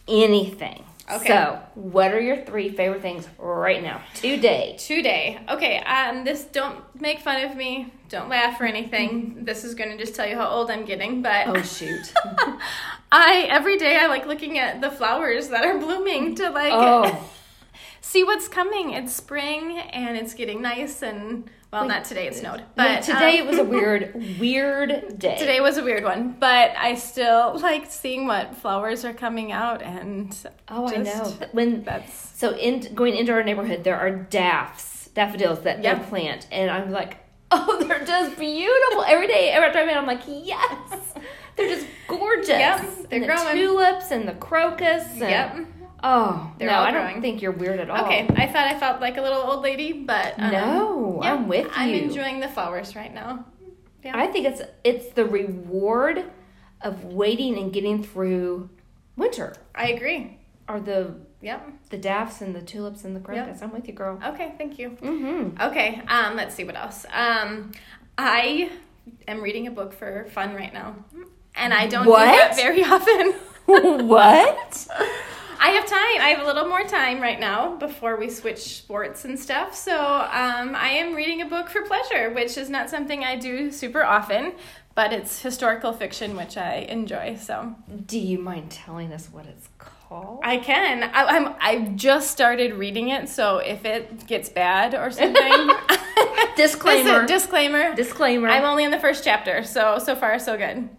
anything. 0.08 0.86
Okay. 1.12 1.28
So, 1.28 1.62
what 1.76 2.14
are 2.14 2.20
your 2.20 2.38
three 2.38 2.70
favorite 2.70 3.02
things 3.02 3.28
right 3.38 3.84
now, 3.84 4.02
today? 4.16 4.78
Today. 4.80 5.40
Okay. 5.50 5.80
Um, 5.80 6.24
this 6.24 6.46
don't 6.46 6.80
make 7.00 7.20
fun 7.20 7.44
of 7.44 7.58
me. 7.58 7.92
Don't 8.08 8.30
laugh 8.30 8.60
or 8.62 8.66
anything. 8.66 9.44
this 9.44 9.66
is 9.66 9.76
gonna 9.76 9.98
just 9.98 10.16
tell 10.16 10.28
you 10.28 10.36
how 10.36 10.48
old 10.48 10.72
I'm 10.72 10.86
getting. 10.86 11.22
But 11.22 11.48
oh 11.48 11.62
shoot. 11.62 12.14
I 13.12 13.48
every 13.50 13.78
day 13.78 13.98
I 13.98 14.08
like 14.08 14.26
looking 14.26 14.58
at 14.60 14.80
the 14.80 14.90
flowers 14.90 15.50
that 15.50 15.66
are 15.66 15.78
blooming 15.78 16.36
to 16.36 16.50
like 16.50 16.72
oh. 16.74 17.30
see 18.02 18.24
what's 18.24 18.48
coming. 18.48 18.92
It's 18.92 19.14
spring 19.14 19.80
and 19.80 20.16
it's 20.16 20.34
getting 20.34 20.62
nice 20.62 21.02
and 21.02 21.50
well, 21.74 21.88
not 21.88 22.06
today. 22.06 22.28
It 22.28 22.36
snowed, 22.36 22.64
but 22.76 23.02
today 23.02 23.40
um, 23.40 23.48
it 23.48 23.50
was 23.50 23.58
a 23.58 23.64
weird, 23.64 24.14
weird 24.40 25.18
day. 25.18 25.38
Today 25.38 25.60
was 25.60 25.78
a 25.78 25.84
weird 25.84 26.04
one, 26.04 26.36
but 26.40 26.72
I 26.78 26.96
still 26.96 27.60
like 27.60 27.90
seeing 27.90 28.28
what 28.28 28.56
flowers 28.56 29.04
are 29.04 29.14
coming 29.14 29.52
out, 29.52 29.82
and 29.82 30.38
oh, 30.70 30.88
I 30.88 30.98
know 30.98 31.34
when 31.52 31.84
that's 31.84 32.38
so 32.38 32.56
in 32.56 32.94
going 32.94 33.16
into 33.16 33.34
our 33.34 33.44
neighborhood, 33.44 33.84
there 33.84 33.98
are 33.98 34.12
daffs, 34.12 35.10
daffodils 35.16 35.62
that 35.62 35.84
yep. 35.84 36.04
they 36.04 36.10
plant, 36.10 36.48
and 36.52 36.70
I'm 36.70 36.92
like, 36.92 37.18
oh, 37.52 37.84
they're 37.84 38.06
just 38.06 38.38
beautiful. 38.38 39.04
Every 39.04 39.28
day, 39.28 39.50
every 39.50 39.74
time 39.74 39.90
I'm 39.90 40.06
like, 40.06 40.22
yes, 40.28 41.16
they're 41.56 41.76
just 41.76 41.88
gorgeous. 42.08 42.50
Yep, 42.50 43.10
they're 43.10 43.24
and 43.24 43.26
growing. 43.26 43.58
The 43.58 43.64
tulips 43.66 44.12
and 44.12 44.28
the 44.28 44.34
crocus. 44.34 45.06
And, 45.14 45.20
yep 45.22 45.68
Oh, 46.04 46.52
They're 46.58 46.70
no, 46.70 46.80
I 46.80 46.92
don't 46.92 47.22
think 47.22 47.42
you're 47.42 47.52
weird 47.52 47.80
at 47.80 47.90
all. 47.90 48.06
Okay, 48.06 48.28
I 48.36 48.48
thought 48.48 48.68
I 48.68 48.78
felt 48.78 49.00
like 49.00 49.18
a 49.18 49.22
little 49.22 49.40
old 49.40 49.64
lady, 49.64 49.94
but 49.94 50.38
um, 50.38 50.52
no, 50.52 51.20
yeah, 51.24 51.34
I'm 51.34 51.48
with 51.48 51.66
you. 51.66 51.72
I'm 51.74 51.94
enjoying 51.94 52.40
the 52.40 52.50
flowers 52.50 52.96
right 52.96 53.14
now. 53.14 53.46
Yeah. 54.04 54.18
I 54.18 54.28
think 54.28 54.46
it's 54.46 54.62
it's 54.84 55.14
the 55.14 55.26
reward 55.26 56.26
of 56.82 57.06
waiting 57.06 57.58
and 57.58 57.72
getting 57.72 58.04
through 58.04 58.70
winter. 59.16 59.56
I 59.74 59.92
agree. 59.92 60.40
Are 60.68 60.82
the 60.82 61.16
Yep. 61.44 61.90
The 61.90 61.98
daffs 61.98 62.42
and 62.42 62.56
the 62.56 62.62
tulips 62.62 63.04
and 63.04 63.14
the 63.14 63.20
crocus. 63.20 63.60
Yep. 63.60 63.64
I'm 63.64 63.74
with 63.74 63.86
you, 63.88 63.94
girl. 63.94 64.18
Okay, 64.26 64.54
thank 64.58 64.80
you. 64.80 64.92
Mm-hmm. 64.92 65.62
Okay, 65.62 66.02
um, 66.08 66.38
let's 66.38 66.56
see 66.56 66.64
what 66.64 66.78
else. 66.78 67.06
Um, 67.14 67.74
I 68.18 68.72
am 69.28 69.42
reading 69.42 69.68
a 69.68 69.72
book 69.72 69.92
for 69.94 70.26
fun 70.32 70.56
right 70.56 70.74
now, 70.74 70.96
and 71.54 71.74
I 71.74 71.88
don't 71.88 72.06
what? 72.06 72.24
do 72.24 72.32
that 72.32 72.56
very 72.56 72.82
often. 72.86 73.34
what? 74.08 74.88
I 75.64 75.70
have 75.70 75.86
time. 75.86 76.20
I 76.20 76.34
have 76.36 76.42
a 76.42 76.46
little 76.46 76.68
more 76.68 76.84
time 76.84 77.22
right 77.22 77.40
now 77.40 77.78
before 77.78 78.18
we 78.18 78.30
switch 78.30 78.60
sports 78.60 79.24
and 79.24 79.40
stuff. 79.40 79.74
So 79.74 79.96
um, 79.98 80.76
I 80.76 80.90
am 80.90 81.16
reading 81.16 81.42
a 81.42 81.46
book 81.46 81.70
for 81.70 81.84
pleasure, 81.84 82.32
which 82.32 82.58
is 82.58 82.70
not 82.70 82.90
something 82.90 83.24
I 83.24 83.38
do 83.38 83.72
super 83.72 84.04
often, 84.04 84.56
but 84.94 85.14
it's 85.14 85.42
historical 85.42 85.94
fiction, 85.94 86.36
which 86.36 86.58
I 86.58 86.80
enjoy. 86.90 87.38
So, 87.38 87.78
do 88.06 88.20
you 88.20 88.40
mind 88.40 88.72
telling 88.72 89.14
us 89.14 89.30
what 89.32 89.46
it's 89.46 89.70
called? 89.78 90.42
I 90.44 90.58
can. 90.58 91.04
I, 91.04 91.24
I'm. 91.24 91.56
I've 91.62 91.96
just 91.96 92.32
started 92.32 92.74
reading 92.74 93.08
it, 93.08 93.30
so 93.30 93.60
if 93.60 93.86
it 93.86 94.28
gets 94.28 94.50
bad 94.50 94.94
or 94.94 95.12
something, 95.12 95.70
disclaimer. 96.58 97.26
disclaimer. 97.26 97.96
Disclaimer. 97.96 98.50
I'm 98.50 98.66
only 98.66 98.84
in 98.84 98.92
the 98.92 99.00
first 99.00 99.24
chapter, 99.24 99.64
so 99.64 99.98
so 99.98 100.14
far 100.14 100.38
so 100.40 100.58
good. 100.58 100.90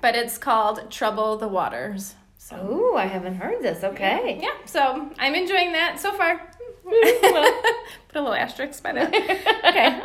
But 0.00 0.16
it's 0.16 0.38
called 0.38 0.90
Trouble 0.90 1.36
the 1.36 1.48
Waters. 1.48 2.14
So. 2.50 2.58
Oh, 2.60 2.96
I 2.96 3.06
haven't 3.06 3.36
heard 3.36 3.62
this. 3.62 3.84
Okay. 3.84 4.38
Yeah. 4.40 4.48
yeah. 4.48 4.66
So 4.66 5.08
I'm 5.18 5.34
enjoying 5.36 5.72
that 5.72 6.00
so 6.00 6.12
far. 6.12 6.34
Put 8.08 8.16
a 8.16 8.20
little 8.20 8.34
asterisk 8.34 8.82
by 8.82 8.92
that. 8.92 9.14
Okay. 9.70 10.00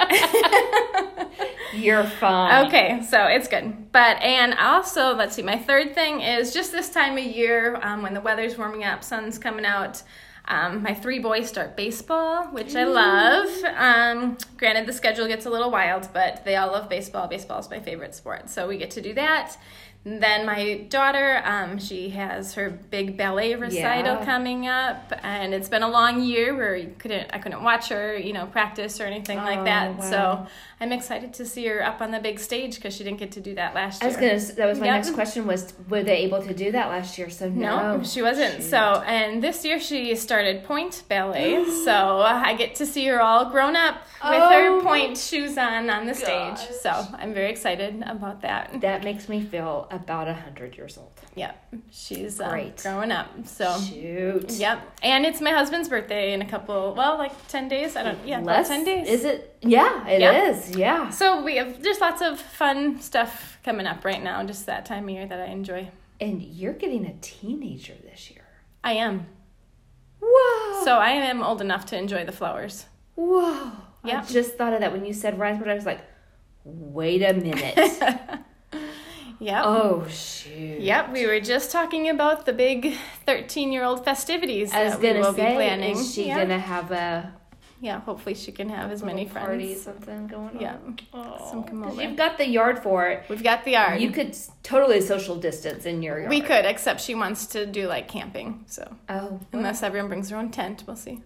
You're 1.73 2.03
fine. 2.03 2.67
Okay, 2.67 3.01
so 3.01 3.25
it's 3.25 3.47
good. 3.47 3.91
But 3.91 4.21
and 4.21 4.53
also, 4.53 5.15
let's 5.15 5.35
see. 5.35 5.41
My 5.41 5.57
third 5.57 5.95
thing 5.95 6.21
is 6.21 6.53
just 6.53 6.71
this 6.71 6.89
time 6.89 7.17
of 7.17 7.23
year 7.23 7.79
um, 7.81 8.03
when 8.03 8.13
the 8.13 8.21
weather's 8.21 8.57
warming 8.57 8.83
up, 8.83 9.03
sun's 9.03 9.37
coming 9.39 9.65
out. 9.65 10.03
Um, 10.47 10.83
my 10.83 10.93
three 10.93 11.19
boys 11.19 11.49
start 11.49 11.75
baseball, 11.75 12.45
which 12.45 12.75
I 12.75 12.83
love. 12.83 13.49
Um, 13.75 14.37
granted, 14.57 14.85
the 14.85 14.93
schedule 14.93 15.27
gets 15.27 15.47
a 15.47 15.49
little 15.49 15.71
wild, 15.71 16.07
but 16.13 16.45
they 16.45 16.55
all 16.55 16.71
love 16.71 16.87
baseball. 16.87 17.27
Baseball 17.27 17.59
is 17.59 17.69
my 17.69 17.79
favorite 17.79 18.13
sport, 18.13 18.49
so 18.49 18.67
we 18.67 18.77
get 18.77 18.91
to 18.91 19.01
do 19.01 19.13
that. 19.15 19.57
Then 20.07 20.45
my 20.45 20.85
daughter, 20.89 21.41
um, 21.43 21.79
she 21.79 22.09
has 22.09 22.53
her 22.53 22.69
big 22.69 23.17
ballet 23.17 23.55
recital 23.55 24.13
yeah. 24.13 24.25
coming 24.25 24.67
up, 24.67 25.11
and 25.23 25.51
it's 25.51 25.67
been 25.67 25.81
a 25.81 25.89
long 25.89 26.21
year 26.21 26.55
where 26.55 26.75
you 26.75 26.93
couldn't, 26.99 27.31
I 27.33 27.39
couldn't 27.39 27.63
watch 27.63 27.89
her, 27.89 28.15
you 28.15 28.31
know, 28.31 28.45
practice 28.45 29.01
or 29.01 29.05
anything 29.05 29.39
oh, 29.39 29.43
like 29.43 29.65
that. 29.65 29.97
Wow. 29.97 30.09
So 30.09 30.47
I'm 30.79 30.91
excited 30.91 31.33
to 31.35 31.45
see 31.45 31.65
her 31.67 31.83
up 31.83 32.01
on 32.01 32.11
the 32.11 32.19
big 32.19 32.39
stage 32.39 32.75
because 32.75 32.93
she 32.95 33.03
didn't 33.03 33.17
get 33.17 33.31
to 33.31 33.41
do 33.41 33.55
that 33.55 33.73
last 33.73 34.01
year. 34.01 34.11
I 34.11 34.13
was 34.13 34.17
gonna. 34.17 34.57
That 34.57 34.67
was 34.67 34.79
my 34.79 34.87
yep. 34.87 34.95
next 34.95 35.11
question. 35.11 35.47
Was 35.47 35.73
were 35.89 36.03
they 36.03 36.17
able 36.17 36.43
to 36.43 36.53
do 36.53 36.71
that 36.73 36.89
last 36.89 37.17
year? 37.17 37.29
So 37.29 37.49
no, 37.49 37.97
no 37.97 38.03
she 38.03 38.21
wasn't. 38.21 38.55
Shoot. 38.55 38.69
So 38.69 38.77
and 39.07 39.41
this 39.41 39.63
year 39.63 39.79
she 39.79 40.13
started 40.15 40.65
pointe 40.65 41.03
ballet. 41.07 41.63
so 41.85 42.19
I 42.19 42.55
get 42.55 42.75
to 42.75 42.85
see 42.85 43.05
her 43.07 43.21
all 43.21 43.49
grown 43.49 43.77
up 43.77 43.95
with 43.95 44.41
oh, 44.41 44.49
her 44.49 44.81
pointe 44.81 45.17
shoes 45.17 45.57
on 45.57 45.89
on 45.89 46.05
the 46.05 46.13
gosh. 46.13 46.59
stage. 46.59 46.77
So 46.81 47.07
I'm 47.13 47.33
very 47.33 47.49
excited 47.49 48.03
about 48.05 48.41
that. 48.41 48.81
That 48.81 49.03
makes 49.03 49.29
me 49.29 49.41
feel 49.41 49.87
about 49.95 50.27
a 50.27 50.33
hundred 50.33 50.75
years 50.77 50.97
old. 50.97 51.11
Yep, 51.35 51.73
she's 51.91 52.39
um, 52.39 52.71
growing 52.81 53.11
up. 53.11 53.29
So 53.45 53.77
shoot. 53.79 54.51
Yep, 54.51 54.99
and 55.03 55.25
it's 55.25 55.41
my 55.41 55.51
husband's 55.51 55.89
birthday 55.89 56.33
in 56.33 56.41
a 56.41 56.47
couple. 56.47 56.93
Well, 56.95 57.17
like 57.17 57.47
ten 57.47 57.67
days. 57.67 57.95
I 57.95 58.03
don't. 58.03 58.27
Yeah, 58.27 58.39
less 58.39 58.67
ten 58.67 58.83
days. 58.83 59.07
Is 59.07 59.25
it? 59.25 59.57
Yeah, 59.61 60.07
it 60.07 60.21
yep. 60.21 60.55
is. 60.55 60.75
Yeah. 60.75 61.09
So 61.09 61.43
we 61.43 61.55
have 61.57 61.81
just 61.81 62.01
lots 62.01 62.21
of 62.21 62.39
fun 62.39 62.99
stuff 63.01 63.59
coming 63.63 63.87
up 63.87 64.05
right 64.05 64.23
now. 64.23 64.43
Just 64.43 64.65
that 64.65 64.85
time 64.85 65.05
of 65.05 65.09
year 65.09 65.25
that 65.25 65.39
I 65.39 65.45
enjoy. 65.45 65.89
And 66.19 66.41
you're 66.41 66.73
getting 66.73 67.05
a 67.05 67.13
teenager 67.21 67.93
this 68.03 68.29
year. 68.31 68.45
I 68.83 68.93
am. 68.93 69.25
Whoa. 70.21 70.83
So 70.85 70.97
I 70.97 71.09
am 71.09 71.43
old 71.43 71.61
enough 71.61 71.85
to 71.87 71.97
enjoy 71.97 72.25
the 72.25 72.31
flowers. 72.31 72.85
Whoa. 73.15 73.71
Yeah. 74.03 74.21
I 74.21 74.25
just 74.25 74.55
thought 74.55 74.73
of 74.73 74.81
that 74.81 74.91
when 74.91 75.05
you 75.05 75.13
said 75.13 75.37
birthday. 75.37 75.71
I 75.71 75.75
was 75.75 75.85
like, 75.85 76.01
wait 76.63 77.21
a 77.21 77.33
minute. 77.33 77.77
Yep. 79.39 79.61
Oh 79.65 80.07
shoot. 80.07 80.79
Yep, 80.79 81.11
we 81.13 81.25
were 81.25 81.39
just 81.39 81.71
talking 81.71 82.09
about 82.09 82.45
the 82.45 82.53
big 82.53 82.93
13 83.25 83.71
year 83.71 83.83
old 83.83 84.03
festivities 84.05 84.73
I 84.73 84.85
was 84.85 84.97
that 84.97 85.15
we 85.15 85.21
will 85.21 85.33
say, 85.33 85.49
be 85.49 85.55
planning. 85.55 85.97
is 85.97 86.13
she 86.13 86.27
yeah. 86.27 86.39
gonna 86.39 86.59
have 86.59 86.91
a 86.91 87.33
yeah, 87.81 87.99
hopefully 87.99 88.33
she 88.35 88.51
can 88.51 88.69
have 88.69 88.89
as 88.89 89.03
many 89.03 89.25
little 89.25 89.41
party, 89.41 89.67
friends. 89.75 89.81
something 89.83 90.27
going 90.27 90.49
on? 90.55 90.59
Yeah, 90.59 90.77
Oh, 91.13 91.47
some 91.51 91.63
come 91.65 91.83
over. 91.83 92.01
You've 92.01 92.15
got 92.15 92.37
the 92.37 92.47
yard 92.47 92.79
for 92.79 93.09
it. 93.09 93.25
We've 93.29 93.43
got 93.43 93.65
the 93.65 93.71
yard. 93.71 93.99
You 94.01 94.11
could 94.11 94.35
totally 94.63 95.01
social 95.01 95.35
distance 95.35 95.85
in 95.85 96.01
your 96.01 96.17
yard. 96.19 96.29
we 96.29 96.39
could, 96.41 96.65
except 96.65 97.01
she 97.01 97.15
wants 97.15 97.47
to 97.47 97.65
do 97.65 97.87
like 97.87 98.07
camping. 98.07 98.63
So 98.67 98.95
Oh, 99.09 99.39
unless 99.51 99.83
everyone 99.83 100.07
brings 100.07 100.29
their 100.29 100.39
own 100.39 100.49
tent, 100.51 100.85
we'll 100.87 100.95
see. 100.95 101.21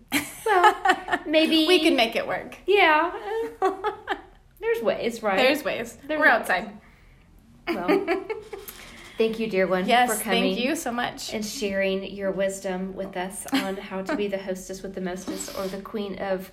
well, 0.46 0.76
maybe 1.28 1.68
we 1.68 1.80
can 1.80 1.96
make 1.96 2.16
it 2.16 2.28
work. 2.28 2.58
Yeah. 2.66 3.12
There's 4.60 4.82
ways, 4.82 5.24
right? 5.24 5.38
There's 5.38 5.64
ways. 5.64 5.98
There's 6.08 6.20
We're 6.20 6.26
ways. 6.26 6.34
outside. 6.42 6.72
Well, 7.76 8.26
thank 9.18 9.40
you, 9.40 9.50
dear 9.50 9.68
one, 9.68 9.86
Yes, 9.88 10.18
for 10.18 10.24
coming. 10.24 10.56
thank 10.56 10.60
you 10.66 10.76
so 10.76 10.92
much. 10.92 11.34
and 11.34 11.46
sharing 11.46 12.04
your 12.04 12.32
wisdom 12.32 12.96
with 12.96 13.16
us 13.18 13.46
on 13.54 13.78
how 13.78 14.02
to 14.02 14.16
be 14.16 14.28
the 14.28 14.38
hostess 14.38 14.82
with 14.82 14.96
the 14.96 15.02
mostest 15.02 15.58
or 15.58 15.68
the 15.68 15.82
queen 15.82 16.18
of 16.20 16.52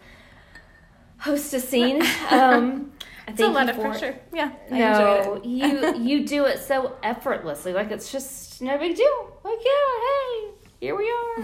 hostessing. 1.22 2.02
Um, 2.31 2.92
I 3.29 3.33
It's 3.33 3.40
a 3.40 3.48
lot 3.48 3.68
of 3.68 3.76
for- 3.76 3.83
pressure. 3.83 4.18
Yeah, 4.33 4.52
I 4.70 4.79
No, 4.79 5.35
it. 5.42 5.44
you 5.44 5.96
you 5.96 6.26
do 6.26 6.44
it 6.44 6.59
so 6.61 6.96
effortlessly. 7.02 7.72
Like 7.72 7.90
it's 7.90 8.12
just 8.12 8.62
no 8.62 8.79
big 8.79 8.94
deal. 8.96 9.38
Like 9.42 9.59
yeah, 9.64 9.92
hey, 10.07 10.50
here 10.81 10.96
we 10.96 11.11
are. 11.11 11.37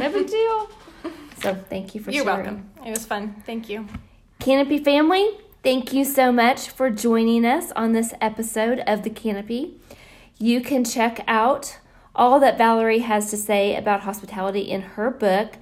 No 0.00 0.12
big 0.12 0.28
deal. 0.28 0.70
So 1.42 1.54
thank 1.54 1.94
you 1.94 2.00
for 2.00 2.10
You're 2.10 2.24
sharing. 2.24 2.44
welcome. 2.46 2.70
It 2.86 2.90
was 2.90 3.04
fun. 3.04 3.42
Thank 3.44 3.68
you. 3.68 3.86
Canopy 4.40 4.78
family, 4.82 5.28
thank 5.66 5.92
you 5.92 6.04
so 6.04 6.30
much 6.30 6.68
for 6.68 6.90
joining 6.90 7.44
us 7.44 7.72
on 7.74 7.90
this 7.90 8.14
episode 8.20 8.78
of 8.86 9.02
The 9.02 9.10
Canopy. 9.10 9.74
You 10.38 10.60
can 10.60 10.84
check 10.84 11.24
out 11.26 11.80
all 12.14 12.38
that 12.38 12.56
Valerie 12.56 13.00
has 13.00 13.30
to 13.30 13.36
say 13.36 13.74
about 13.74 14.02
hospitality 14.02 14.60
in 14.60 14.82
her 14.82 15.10
book, 15.10 15.54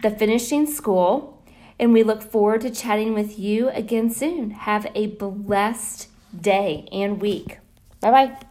The 0.00 0.10
Finishing 0.10 0.64
School, 0.64 1.42
and 1.76 1.92
we 1.92 2.04
look 2.04 2.22
forward 2.22 2.60
to 2.60 2.70
chatting 2.70 3.14
with 3.14 3.36
you 3.36 3.68
again 3.70 4.10
soon. 4.10 4.52
Have 4.52 4.86
a 4.94 5.08
blessed 5.08 6.06
day 6.40 6.86
and 6.92 7.20
week. 7.20 7.58
Bye 8.00 8.12
bye. 8.12 8.47